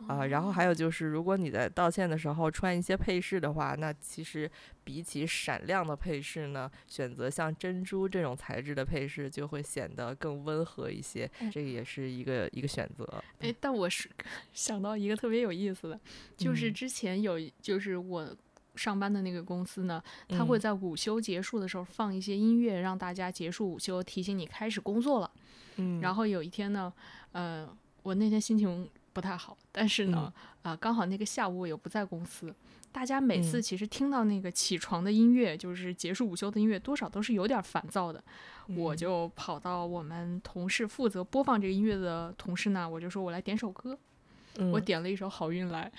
[0.06, 4.50] 啊，然后还有就是，如果你在道歉的时候穿一些配饰的话，那其实
[4.82, 13.08] 比起闪亮的配饰呢，选择像珍珠这种材质的配饰就会显得更温和一些，这个也是一个一个选择。
[13.38, 14.10] 哎，但我是
[14.52, 16.00] 想到一个特别有意思的，
[16.36, 18.36] 就是之前有，就是我
[18.74, 25.30] 上班的那个公司呢，他会在午休结束的时候放一些音乐，让大家结束午休，提醒你开始工作了。
[25.76, 26.92] 嗯，然后有一天呢，
[27.32, 27.68] 呃，
[28.02, 28.90] 我那天心情。
[29.14, 30.30] 不太好，但是呢，
[30.62, 32.52] 啊，刚好那个下午我又不在公司，
[32.90, 38.22] 大家每次其实听到那个起床的音乐，就是结束午休的音乐，多少都是有点烦躁的。
[38.76, 43.96] 我就跑到我们同事负责播放这个音乐的同事那，我就说我来点首歌，
[44.72, 45.90] 我点了一首《好运来》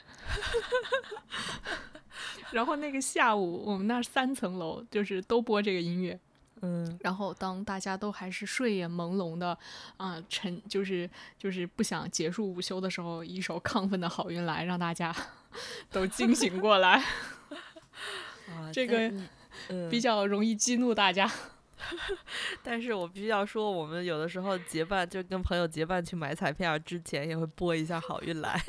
[2.52, 6.20] 然后那个下午我们那三层楼就是都播这个音乐。
[6.66, 9.58] 嗯，然后当大家都还是睡眼朦胧的，
[9.98, 15.16] 啊，沉就是就是不想结束午休的时候，一首亢奋的好运来，让大家
[15.92, 17.04] 都惊醒过来。
[18.50, 19.12] 啊，这个
[19.90, 21.32] 比较容易激怒大家。
[22.64, 28.60] 但是我必须要说，我们有的时候结伴就跟朋友结伴去买彩票之前，也会播一下好运来。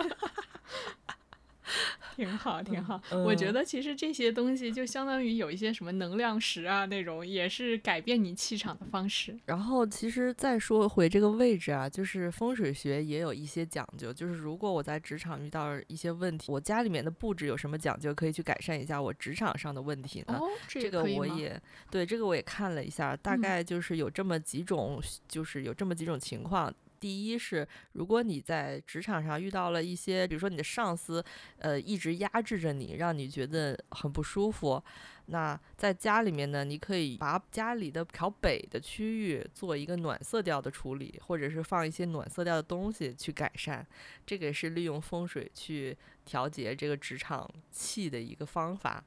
[2.17, 3.01] 挺好，挺好。
[3.11, 9.39] 我觉得其实这些东西就相当于有一些什么能量石啊，那种也是改变你气场的方式。
[9.45, 14.11] 然后，其实再说回这个位置啊，就是风水学也有一些讲究。
[14.11, 20.41] 就是如果我在职场遇到一些问题，我家里面的布置有什么讲究，可以去改善一下我职场上的问题呢？
[20.67, 24.99] 这个我也对这个我也看了一下，大概就是有这么几种，
[25.29, 26.73] 就是有这么几种情况。
[26.99, 31.25] 第一是，如果你在职场上遇到了一些，比如说你的上司，
[31.59, 34.83] 呃，一直压制着你，让你觉得很不舒服。
[35.29, 43.85] 那在家里面呢，你可以把家里的朝北的区域做一个暖色调的处理，或者是放一些暖色调的东西去改善。
[44.25, 49.03] 这个是利用风水去调节这个职场气的一个方法。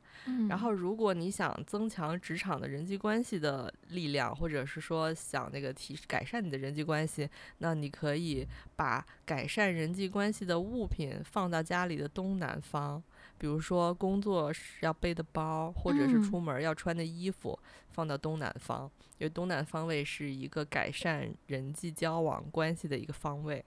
[0.48, 7.30] 然后，如果你想增强职场的人际关系的力量，或者是说想那个提改善你的人际关系，
[7.60, 13.02] 那你可以把改善人际关系的物品放到家里的东南方。
[13.38, 14.52] 比如说，工作
[14.82, 17.58] 要背的包，或者是出门要穿的衣服，
[17.92, 23.64] 放到东南方，因为东南方位是一个改善人际交往关系的一个方位。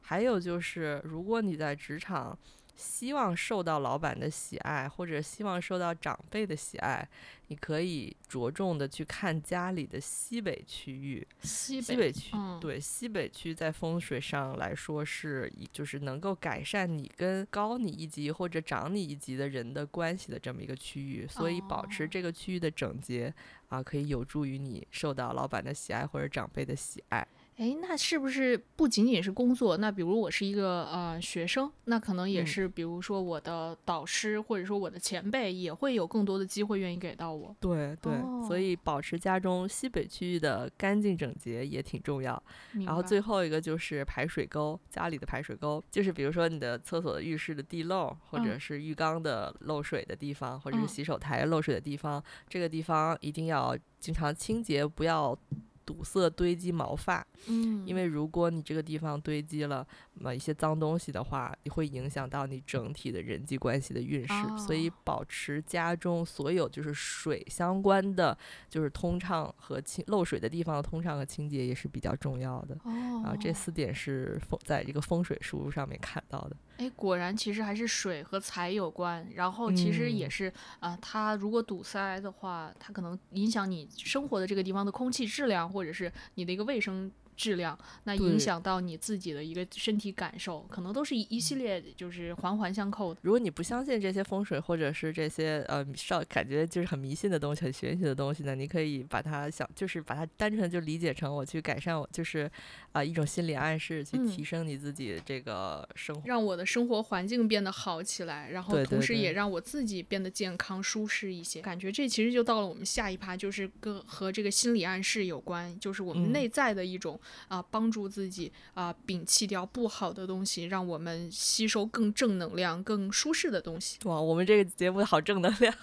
[0.00, 2.36] 还有就是，如果你在职场，
[2.76, 7.08] 希望受到老板的喜爱，或者希望受到长辈的喜爱，
[7.48, 11.26] 你可以着重的去看家里的西北区域。
[11.42, 21.26] 西北区，对西北区在风水上来说是，就是能够改善你跟高你一级或者长你一级的人的关系的这么一个区域。
[21.28, 23.32] 所以保持这个区域的整洁
[23.68, 27.26] 啊，可以有助于你受到老板的喜爱或者长辈的喜爱。
[27.56, 29.76] 哎，那是不是不仅仅是工作？
[29.76, 37.54] 那比如我是一个呃学生，那可能也是，比如说我的导师或者说我的前辈也会有更多的机会愿意给到我。
[37.60, 38.12] 对对，
[38.48, 42.42] 所以保持家中西北区域的干净整洁也挺重要。
[42.84, 55.38] 然后最后一个就是排水沟，家里的排水沟，就是比如说你的厕所、浴室的地漏，或者是浴缸的漏水的地方，或者是洗手台漏水的地方，这个地方一定要经常清洁，不要。
[55.84, 64.34] 堵塞堆积毛发，嗯，因为如果你这个地方堆积了么一些脏东西的话，会影响到你整体的人际关系的运势。
[64.58, 68.36] 所以保持家中所有就是水相关的，
[68.68, 72.74] 就是通畅和清漏水的地方的通畅和清洁也是比较重要的。
[72.84, 76.56] 哦，啊，这四点是风在这个风水书上面看到的。
[76.78, 87.10] 哎，果然其实还是水和财有关，然后其实也是啊，它如果堵塞的话，它可能影响你生活的这个地方的空气质量，或者是你的一个卫生。
[87.36, 93.20] 质量，那影响到你自己的一个身体感受，可能都是一一系列，就是环环相扣的。
[93.22, 102.50] 如果你不相信这些风水，或者是这些呃少感觉就是很迷信的东西、很玄学的东西呢，你可以把它想，就是把它单纯就理解成我去改善我，就是
[102.92, 111.60] 啊一种心理暗示，去提升你自己这个生活，让我的生活环境变得好起来，然后同时也让我自己变得健康舒适一些。
[111.60, 117.18] 感觉这其实就到了我们下一趴，就是跟和这个心理暗示有关，就是我们内在的一种。
[117.48, 123.98] 啊，帮助自己啊，摒弃掉不好的东西，让我们吸收更正能量、更舒适的东西。
[124.04, 125.74] 哇，我们这个节目好正能量，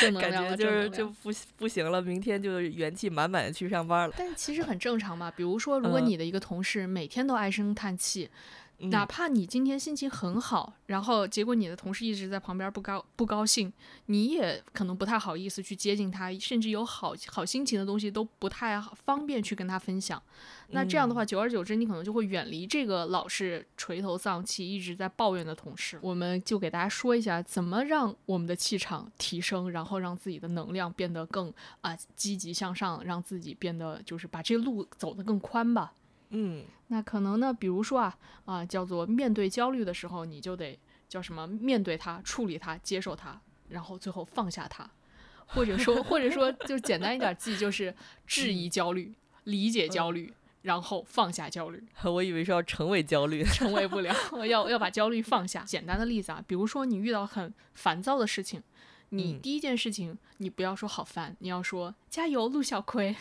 [0.00, 4.14] 正 能量，感觉就是就不不行了，明天就元气满满的去上班了。
[4.16, 8.28] 但其实很正常嘛，比如说，如果你的一个同事每天都唉声叹气。
[8.80, 13.72] 哪怕你今天心情很好，然后结果你的同事一直在旁边不高不高兴，
[14.06, 20.22] 你也可能不太好意思去接近他，甚至有好好心情的东西都不太方便去跟他分享。
[20.68, 25.98] 那这样的话，久而久之，你可能就会远离这个老是垂头丧气、一直在抱怨的同事。
[26.00, 35.94] 我们就给大家说一下，怎么让我们的气场提升，然后让自己的能量变得更啊积极向上，让自己变得就是把这路走得更宽吧。
[36.30, 41.46] 嗯，那可能呢，比如说啊啊，叫做面对焦虑的时候，你就得叫什么？
[41.46, 44.90] 面对它，处理它，接受它，然后最后放下它，
[45.46, 47.94] 或者说 或者说就简单一点记，就是
[48.26, 49.14] 质疑焦虑，
[49.44, 51.82] 理解焦虑，然后放下焦虑。
[52.04, 54.14] 我以为是要成为焦虑， 成为不了，
[54.46, 55.64] 要要把焦虑放下。
[55.64, 58.62] 简单的例子啊，比如说你遇到很烦躁的事情。
[59.10, 63.14] 你第一件事情，你不要说好烦，你要说加油，陆小葵。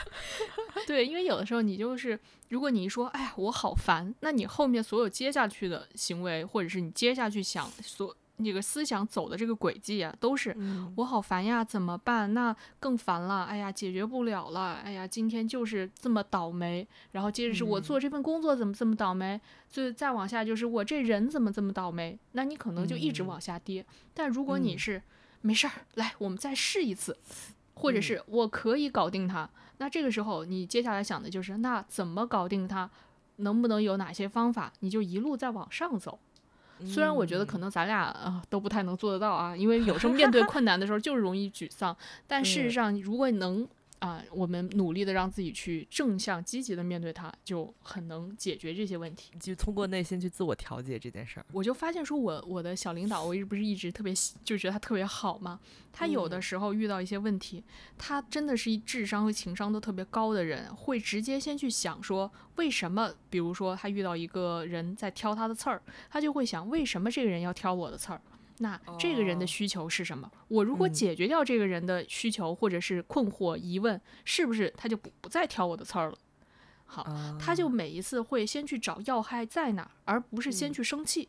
[0.86, 2.18] 对，因为有的时候你就是，
[2.48, 10.54] 如果你一说，哎呀，我好烦，那你后面所有接下去的行为，或者是你接下去想所那个思想走的这个轨迹啊，都是
[10.96, 12.34] 我好烦呀，怎么办？
[12.34, 16.86] 那更烦了，哎呀，解决不了了，哎呀，今天就是这么倒霉。
[17.12, 19.40] 然后接着是我做这份工作怎么这么倒霉？
[19.70, 22.18] 就再往下就是我这人怎么这么倒霉？
[22.32, 23.86] 那你可能就一直往下跌。
[24.12, 25.00] 但如果你是
[25.46, 27.14] 没事儿，来，我们再试一次，
[27.74, 29.46] 或者是我可以搞定它。
[29.76, 32.90] 那这个时候，你接下来想的就是，那怎么搞定它？
[33.36, 34.72] 能不能有哪些方法？
[34.80, 36.18] 你就一路再往上走。
[36.86, 41.94] 虽然我觉得可能咱俩啊都不太能做得到啊，因为有时候面对 困难的时候就是容易沮丧。
[42.26, 43.68] 但事实上，如果能。
[44.04, 49.32] 啊，我们努力的让自己去正向积极的面对它，就很能解决这些问题。
[49.40, 54.12] 就通过内心去自我调节这件事儿，我就发现说，我我的小领导，我一直不是一直特别
[54.44, 55.58] 就觉得他特别好嘛。
[55.92, 57.62] 他有的时候遇到一些问题，
[57.96, 63.12] 他真的是一智商和情商都特别高的人，会直接先去想说，为什么？
[63.30, 65.80] 比如说他遇到一个人在挑他的刺儿，
[66.10, 68.20] 他就会想，为什么这个人要挑我的刺儿？
[68.58, 70.30] 那这个人的需求是什么？
[70.46, 76.18] 我如果解决掉这个人的需求，或者是困惑、疑问，是不是他就不不再挑我的刺儿了？
[76.86, 81.28] 好，他就每一次会先去找要害在哪，而不是先去生气。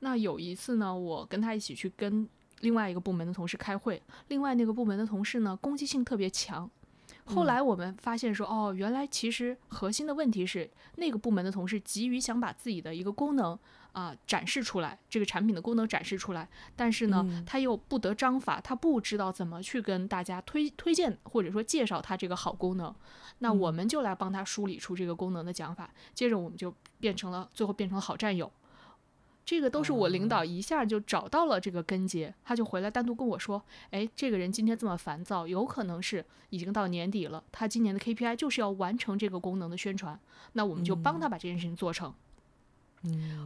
[0.00, 2.28] 那有一次呢，我跟他一起去跟
[2.60, 6.70] 另外一个部门的同事开会，另外那个部门的同事呢攻击性特别强。
[7.24, 13.58] 后来我们发现说，哦，原来其实核心的问题是那个部门的同事急于想把自己的一个功能。
[13.92, 22.94] 啊，展示出来这个产品的功能展示出来，但是呢，他又不得章法，他不知道怎么去跟大家推推荐或者说介绍他这个好功能。
[23.38, 28.50] 那我们就来帮他梳理出这个功能的讲法，接着我们就变成了最后变成了好战友。
[29.42, 33.60] 这个都是我领导一下就找到了这个根结，他就回来单独跟我说
[33.90, 40.20] ：“哎，这个人今天这么烦躁，有可能是已经到年底了，他今年的 KPI 就是要完成这个功能的宣传，
[40.52, 42.29] 那我们就帮他把这件事情做成。”嗯，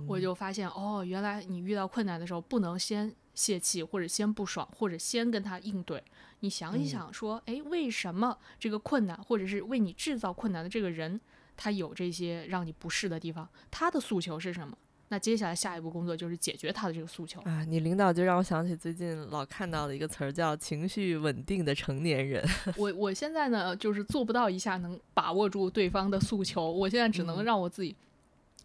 [0.07, 6.03] 我就发现哦，原来你遇到困难的时候，不能先泄气，或者先不爽，或者先跟他应对。
[6.41, 11.21] 你想一想，说，哎，为什么这个困难，或者是为你制造困难的这个人，
[11.57, 13.49] 他有这些让你不适的地方？
[13.71, 14.77] 他的诉求是什么？
[15.09, 17.63] 那接下来下一步工作就是解决他的这个诉求啊。
[17.65, 22.45] 你领导就让我想起最近老看到的一个词儿，叫情绪稳定的成年人。
[22.77, 27.95] 我我现在呢，就是做不到一下能把握住对方的诉求，我现在只能让我自己。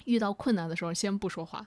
[0.10, 1.66] 遇到困难的时候，先不说话。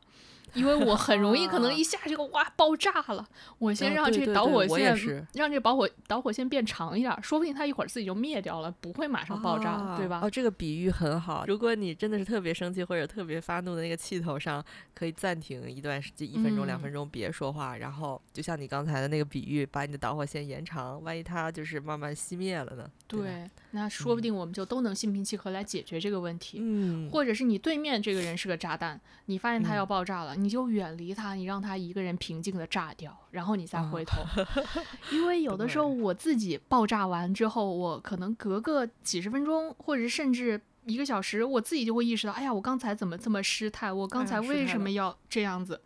[0.55, 3.27] 因为我很容易可能 一下这个哇爆炸了，
[3.59, 4.97] 我先让这导火线
[5.35, 10.21] 让这导火导火线变长一点，说不定它一会儿自己就灭掉了，不会马上爆炸，对吧？
[10.23, 11.45] 哦，这个比喻很好。
[11.47, 22.91] 如果你真的是特别生气或者特别发怒的那个气头上，可以暂停一段时间，一分钟两分钟别说话，然后就像你刚才的那个比喻，把你的导火线延长，万一它就是慢慢熄灭了呢？
[23.07, 26.59] 对，那说不定我们就都能心平气和来解决这个问题。
[26.61, 30.35] 嗯，或者是你对面这个人是个炸弹，你发现他要爆炸了。
[30.43, 34.23] 你就远离他，你让他一个人平静的炸掉，然后你再回头。
[35.13, 43.93] 因为有的时候我自己爆炸完之后，我可能隔个几十分钟，或者甚至一个小时，我自己就会意识到，哎呀，我刚才怎么这么失态？
[43.93, 45.81] 我刚才为什么要这样子？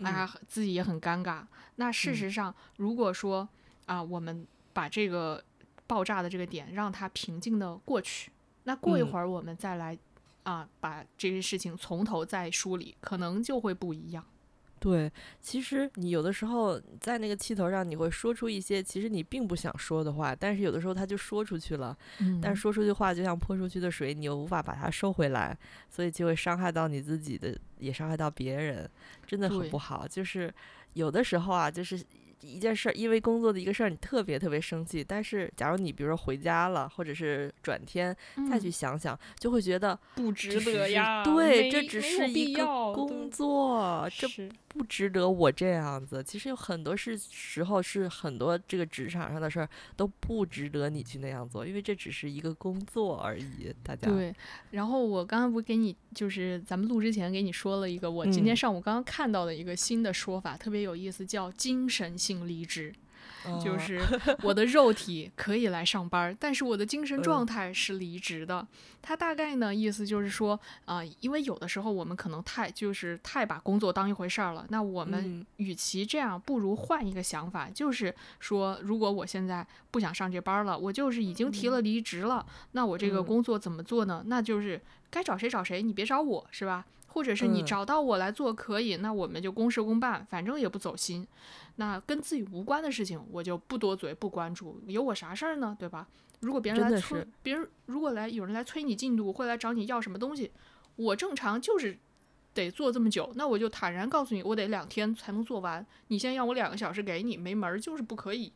[0.00, 1.42] 哎呀，自己也很尴尬。
[1.76, 3.48] 那事实上，如果说
[3.86, 5.44] 啊，我们把这个
[5.86, 8.30] 爆炸的这个点让它平静的过去，
[8.64, 9.98] 那过一会儿我们再来。
[10.48, 14.24] 啊，把这些事情从头再梳理，可能就会不一样。
[14.80, 21.94] 对，其实你有的时候在那个气头上，你会说出一些其实你并不想说的话，但是有的时候他就说出去了。
[22.20, 25.54] 嗯，但说出去话就像泼出去的水，你又无法把它收回来，
[25.90, 28.88] 所以就会伤害到你自己的，也伤害到别人，
[29.26, 30.08] 真的很不好。
[30.08, 30.50] 就是
[30.94, 32.02] 有的时候啊，就是。
[32.40, 35.02] 一件事儿，因为工作的一个事儿，你特别特别生气。
[35.02, 38.16] 但是，假如你比如说回家了，或者是转天
[38.50, 41.24] 再去想想，就会觉得不值得呀。
[41.24, 44.28] 对，这只是一个工作，这
[44.68, 46.22] 不值得我这样子。
[46.22, 53.74] 其实有很多事时候是很多这个职场上的事儿都不值得你去那样做，因为这只是一个工作而已。
[53.82, 54.34] 大家对。
[54.70, 62.48] 然后我刚刚不给你，就是咱们录之前给你说了一个，我今天上午刚刚看到的一个新的说法，特别有意思，叫精神性。
[62.48, 62.92] 离职，
[63.64, 64.00] 就 是
[64.42, 68.66] 我的肉体可以来上班，但是我的精神状态是离职的。
[69.02, 74.64] 他大概呢意思就是说啊，因为有的时候我们可能太就是太把工作当一回事儿了。
[74.68, 84.22] 那我们与其这样，不如换一个想法，就是说，如果我现在不想上这班了，我就是已经提了离职了，那我这个工作怎么做呢？
[84.26, 86.84] 那就是该找谁找谁，你别找我是吧？
[87.08, 91.26] 或者是你找到我来做可以，那我们就公事公办，反正也不走心。
[91.76, 94.80] 那跟自己无关的事情，我就不多嘴，不关注。
[94.86, 95.76] 有我啥事儿呢？
[95.78, 96.06] 对吧？
[96.40, 100.50] 如果别人来催，别人如果来有人来催你进度，会来找你要什么东西，
[100.96, 101.98] 我正常就是
[102.54, 105.84] 得做这么久，那我就坦然告诉你，我得两天才能做完。
[106.08, 108.52] 你现在让我两个小时给你，没门儿，就是不可以。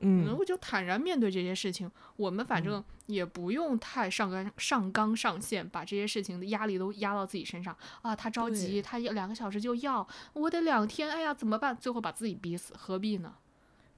[0.00, 1.90] 嗯，我就坦然面对这些事情。
[2.16, 8.14] 我们反正也不用太上纲上纲上线，把这些事情的压力都压到自己身上啊。
[8.14, 11.76] 他着急，他要两个小时就要，我得两天，哎呀，怎么办？
[11.76, 13.34] 最后把自己逼死，何必呢？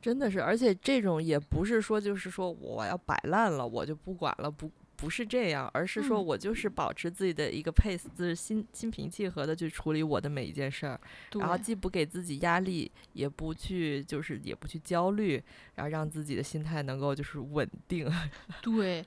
[0.00, 4.70] 真的是，而且这种也不是说就是说我要摆烂了，我就不管了，不。
[5.00, 11.00] 不是这样，而是说我就是保持自己的一个 pace，就是心心平气和的去处理我的每一件事儿，
[11.32, 15.42] 然后既不给自己压力，也不去就是也不去焦虑，
[15.76, 18.06] 然后让自己的心态能够就是稳定。
[18.60, 19.04] 对，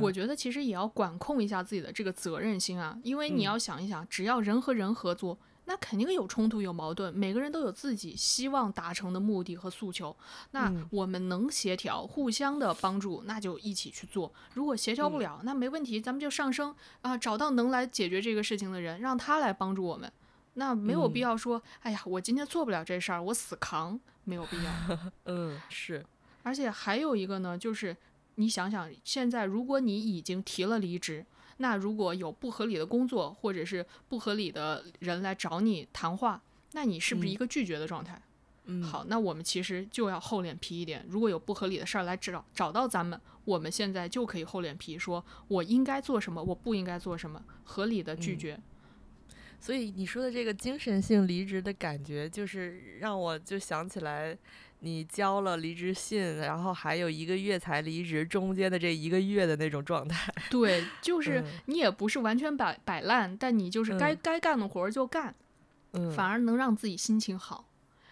[0.00, 5.38] 我觉得其实也要管控一下自己的这个责任心啊，因为你要想一想，只要人和人合作。
[5.66, 10.14] 那肯定有冲突有矛盾，每个人都有自己希望达成的目的和诉求。
[10.50, 14.32] 那我们能协调，互相的帮助，那就一起去做。
[14.52, 20.12] 如果协调不了，那没问题，咱们就上升啊，找到能来解决这个事情的人，让他来帮助我们。
[20.54, 24.70] 那没有必要说，哎呀，我今天做不了这事儿，我死扛，没有必要。
[25.24, 26.04] 嗯，是。
[26.42, 27.96] 而且还有一个呢，就是
[28.34, 31.24] 你想想，现在如果你已经提了离职。
[31.58, 36.42] 那如果有不合理的工作，或者是不合理的人来找你谈话，
[36.72, 38.20] 那你是不是一个拒绝的状态？
[38.64, 41.04] 嗯，好，那我们其实就要厚脸皮一点。
[41.08, 48.58] 如果有不合理的事儿来找找到咱们，我们现在就可以厚脸皮，说我应该做什么，我不应该做什么，合理的拒绝。
[49.60, 54.36] 所以你说的这个精神性离职的感觉，就是让我就想起来。
[54.84, 60.32] 你交了离职信，然后还有一个月才离职，中间的这一个月的那种状态。
[60.50, 65.34] 对，就是你也不是完全摆摆烂，但你就是该该干的活儿就干，
[66.14, 67.66] 反而能让自己心情好。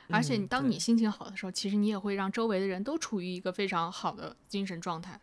[0.09, 5.21] 而且你当你心情好的时候，其实你也会让周围的人都处于一个非常好的精神状态。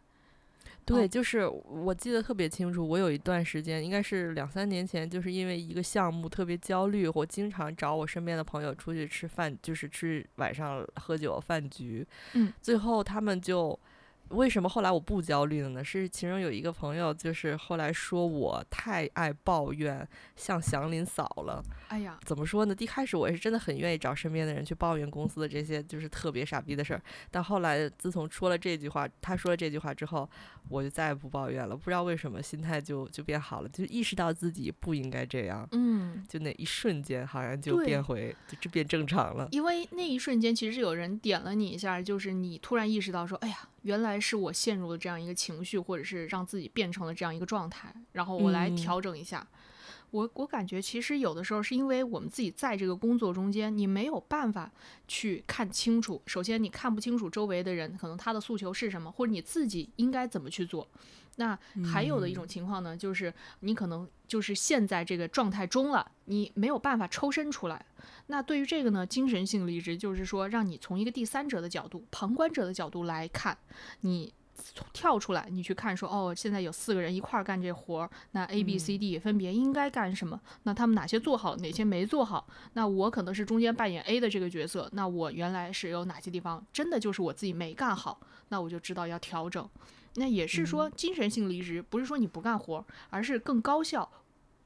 [0.96, 13.80] 对，就是我记得特别清楚，我有一段时间，应该是两三年前，就是因为一个项目特别焦虑，我经常找我身边的朋友出去吃饭，就是去晚上喝酒饭局，嗯，最后他们就。
[14.30, 15.84] 为什么后来我不焦虑了呢？
[15.84, 21.64] 是其中有一个朋友，就是后来说我太爱抱怨，像祥林嫂了。
[21.88, 22.76] 哎呀，怎么说呢？
[22.80, 27.02] 一开始我也是真的很愿意找身边的人去抱怨公司的这些就是特别傻逼的事儿。
[27.32, 30.30] 但后来自从说了这句话，他说了这句话之后，
[30.70, 31.76] 我就再也不抱怨了。
[31.76, 35.68] 不知道为什么，心态就就变好了，就意识到自己不应该这样。
[35.72, 39.48] 嗯，就那一瞬间，好像就变回就这变正常了。
[39.52, 43.58] 因为那一瞬间，其实有人点了你一下，就是你突然意识到说，哎呀。
[43.84, 49.48] 原来是我陷入了这样一个情绪，或者是让自己变成了这样一个状态，然后我来调整一下。
[50.12, 54.72] 我我感觉其实有的时候是因为我们自己在这个工作中间，你没有办法
[55.08, 56.20] 去看清楚。
[56.26, 60.88] 首先，你看不清楚周围的人可能他的诉求是什么，或者你自己应该怎么去做。
[61.40, 67.86] 那还有的一种情况呢，就是你可能就是陷在这个状态中了，你没有办法抽身出来。
[68.28, 73.58] 那对于这个呢，精神性离职就是说，让你从一个第三者的角度、旁观者的角度来看，
[74.02, 74.34] 你
[74.92, 80.38] 跳出来，你去看说，哦，现在有四个人一块儿干这活儿，那 A、B、C、D 分别应该干什么？
[80.64, 82.46] 那他们哪些做好，哪些没做好？
[82.74, 88.20] 那我可能是中间扮演 A 的这个角色，那我原来是有哪些地方真的就是我自己没干好，
[88.50, 89.68] 那我就知道要调整。
[90.16, 94.12] 那也是说，精神性离职不是说你不干活，而是更高效。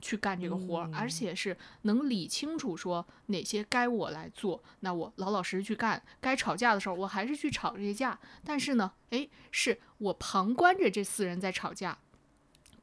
[0.05, 6.03] 去干这个活儿，而且是能理清楚说哪些该我来做，那我老老实实去干。
[6.19, 8.19] 该吵架的时候，我还是去吵这些架。
[8.43, 11.97] 但是呢，诶，是我旁观着这四人在吵架。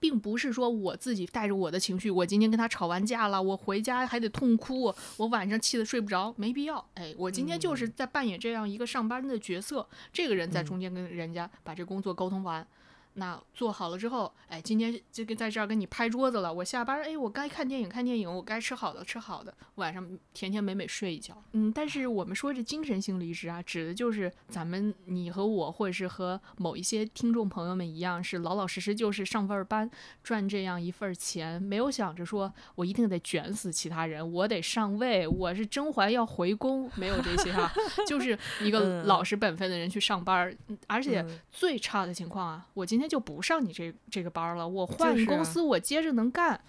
[0.01, 6.85] 并不是说我自己带着我的情绪，我今天跟他吵完架了，我回家还得痛哭，我晚上气得睡不着，没必要。
[6.95, 12.67] 哎，我今天就是在扮演这样一个上班的角色，这个人在中间跟人家把这工作沟通完。
[13.15, 16.53] 那做好了之后，哎，今天就跟在这儿跟你拍桌子了。
[16.53, 21.37] 我下班，哎，我该看电影看电影，我该吃好的吃好的，晚上甜甜美美睡一觉。
[21.53, 29.91] 嗯，但是我们说这精神性离职啊，指的就是咱们你和我，或者是和某一些听众朋友们一样，是老老实实就是上份班
[30.23, 37.71] 赚这样一份钱，没有想着说我一定得卷死其他人，我得上位，我是甄嬛要回宫，没有这些哈，
[38.07, 40.57] 就是一个老实本分的人去上班。
[40.87, 46.61] 而且最差的情况啊，我今今天就不上你这这个班了，我换公司，我接着能干。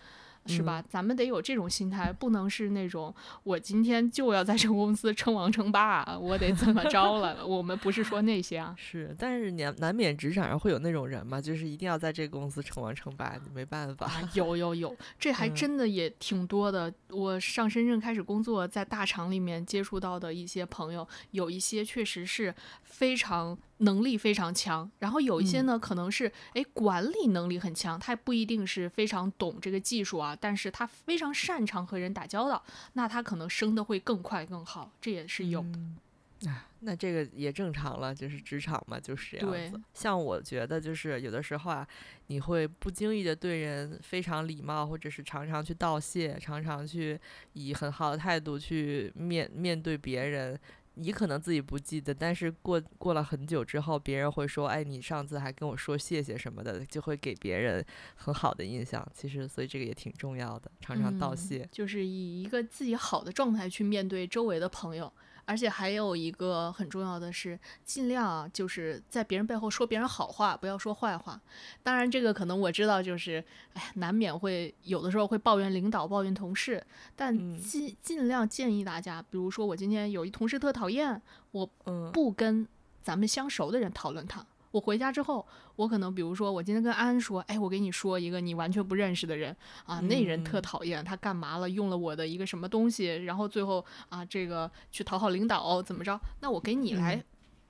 [0.47, 0.83] 是吧？
[0.89, 3.13] 咱们得有这种心态，不能是那种
[3.43, 7.45] 我今天就要在这个公司称王称霸，我得怎么着了？
[7.45, 8.73] 我们不是说那些啊。
[8.79, 14.11] 是，但是难难免职场上会有那种人嘛，就是一定要在这个公司称王称霸，没办法。
[14.33, 16.91] 有有有，这还真的也挺多的。
[17.09, 22.51] 我上深圳开始工作，在大厂里面接触到的一些朋友，有一些确实是
[22.81, 30.37] 非常能力非常强，然后有一些呢，可能是哎管理能力很强，他不一定是非常懂这个技术啊。
[30.39, 32.63] 但是他非常擅长和人打交道，
[32.93, 36.49] 那他可能升的会更快更好，这也是有的。
[36.49, 39.79] 啊，那这个也正常了，就是职场嘛，就是这样子。
[39.93, 41.87] 像我觉得，就是有的时候啊，
[42.27, 47.19] 你会不经意的对人非常礼貌，或者是常常去道谢，常常去
[47.53, 50.59] 以很好的态度去面面对别人。
[51.01, 57.83] 你可能自己不记得，但是过过了很久之后，别人会说：“哎，你上次还跟我说谢谢什么的，就会给别人
[58.15, 65.11] 很好的印象。”其实，所以这个也挺重要的，常常道谢，就是以一个自己好的状态去面对周围的朋友。
[65.51, 71.41] 而且还有一个很重要的是，尽量啊，就是在别人背后说别人好话，不要说坏话。
[71.83, 73.43] 当然，这个可能我知道，就是
[73.73, 76.81] 哎，难免会有的时候会抱怨领导、抱怨同事，
[77.17, 81.21] 但尽尽量建议大家，比如说我今天有一同事特讨厌，
[81.51, 81.69] 我
[82.13, 82.65] 不跟
[83.03, 84.45] 咱们相熟的人讨论他。
[84.71, 85.45] 我回家之后，
[85.75, 89.55] 我可能比如说，我今天跟安安说，哎，我给你说一个你完全不认识的人
[89.85, 91.69] 啊，那人特讨厌，他干嘛了？
[91.69, 96.19] 用了我的一个什么东西，然后最后啊，这个去讨好领导怎么着？
[96.39, 97.23] 那我给你来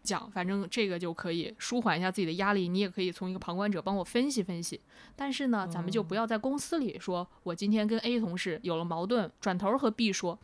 [0.03, 4.79] 讲，反正这个就可以舒缓一下自己的压力，你也可以从一个旁观者帮我分析分析。
[5.15, 10.37] 但是呢，咱们就不要在公司里说，我今天跟 A 同事有了矛盾，转头和 B 说。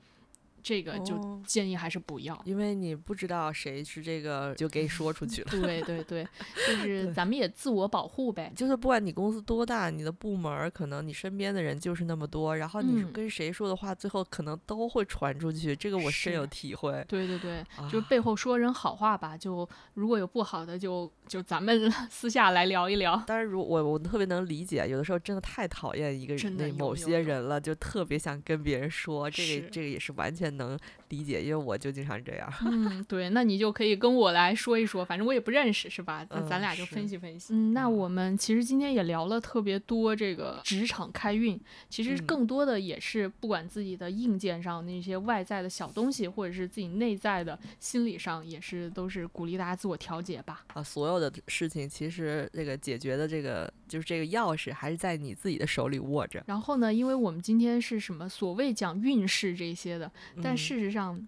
[0.64, 5.48] 这个就建议还是不要，因为你不知道谁是这个，就给说出去了。
[5.62, 6.28] 对对对，
[6.68, 8.52] 就是咱们也自我保护呗。
[8.56, 15.76] 就是不管你公司多大，你的部门可能你身边的人就是那么多，然后你跟谁说的话，最后可能都会传出去。
[15.76, 17.06] 这个我深有体会。
[17.08, 19.38] 对对对，就是背后说人好话吧。
[19.38, 23.24] 就如果有不好的，就就咱们 私下来聊一聊。
[23.26, 29.30] 但是如我我特别能理解，有的时候真的太讨厌一个人那某些人了，就特别想跟别人说。
[29.30, 30.47] 这个这个也是完全。
[30.52, 30.78] 能
[31.10, 32.52] 理解，因为我就经常这样。
[32.66, 36.26] 嗯，对，那你就可以跟我来说一说，反正我也不认识，是吧？
[36.30, 37.54] 那咱俩就分析分析。
[37.54, 50.64] 嗯，那我们其实今天也聊了特别多这个职场开运，其实更多的也是不管自己的硬件上那些外在的小东西，或者是自己内在的心理上，也是都是鼓励大家自我调节吧。
[50.74, 56.44] 啊，所有的事情其实这个解决的这个就是这个钥匙还是在你自己的手里握着。
[56.46, 60.12] 然后呢，因为我们今天是什么所谓讲运势这些的。
[60.44, 61.28] 但事实上，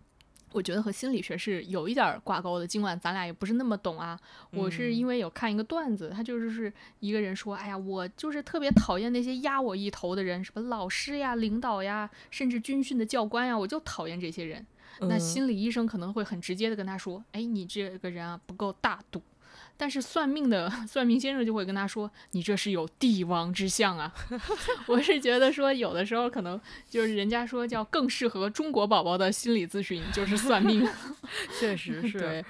[0.52, 2.66] 我觉得和心理学是有一点挂钩的。
[2.66, 4.20] 尽管咱俩也不是那么懂啊，
[4.52, 14.66] 我是因为有看一个段子，他就是是一个人说：“哎呀，我就是特别讨厌那些压我一头的人，什么老师呀、领导呀，甚至军训的教官呀，我就讨厌这些人。”
[15.02, 19.22] 那心理医生可能会很直接的跟他说：“哎，你这个人啊，不够大度。”
[19.82, 24.14] 但是算命的 算命先生就会跟他说：“你这是有帝王之相啊！”
[24.86, 26.60] 我是觉得说，有的时候可能
[26.90, 30.86] 就是人家说叫更适合中国宝宝的心理咨询，就是算命。
[31.58, 32.20] 确实是。
[32.20, 32.46] 对。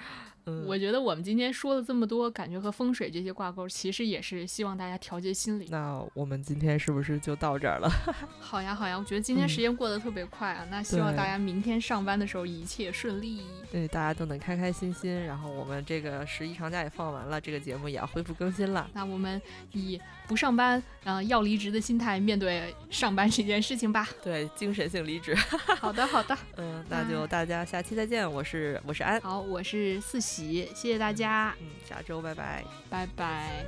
[0.66, 5.66] 我觉得我们今天说了这么多，感觉和风水这些挂钩，其实也是希望大家调节心理。
[5.70, 7.88] 那我们今天是不是就到这儿了？
[8.40, 10.66] 好呀，好呀，我觉得今天时间过得特别快啊。
[10.70, 13.42] 那希望大家明天上班的时候一切顺利。
[13.70, 15.24] 对，大家都能开开心心。
[15.24, 18.88] 然后我们这个十一长假也放完了，这个节目也要恢复更新了。
[18.92, 19.40] 那我们
[19.72, 20.00] 以
[20.30, 24.08] 不上班，呃，要离职的心态面对上班这件事情吧。
[24.22, 25.34] 对，精神性离职。
[25.80, 26.38] 好的，好的。
[26.56, 28.30] 嗯，那就大家下期再见。
[28.30, 29.20] 我是我是安。
[29.22, 30.68] 好，我是四喜。
[30.72, 33.64] 谢谢大家，嗯，下周拜拜，拜拜。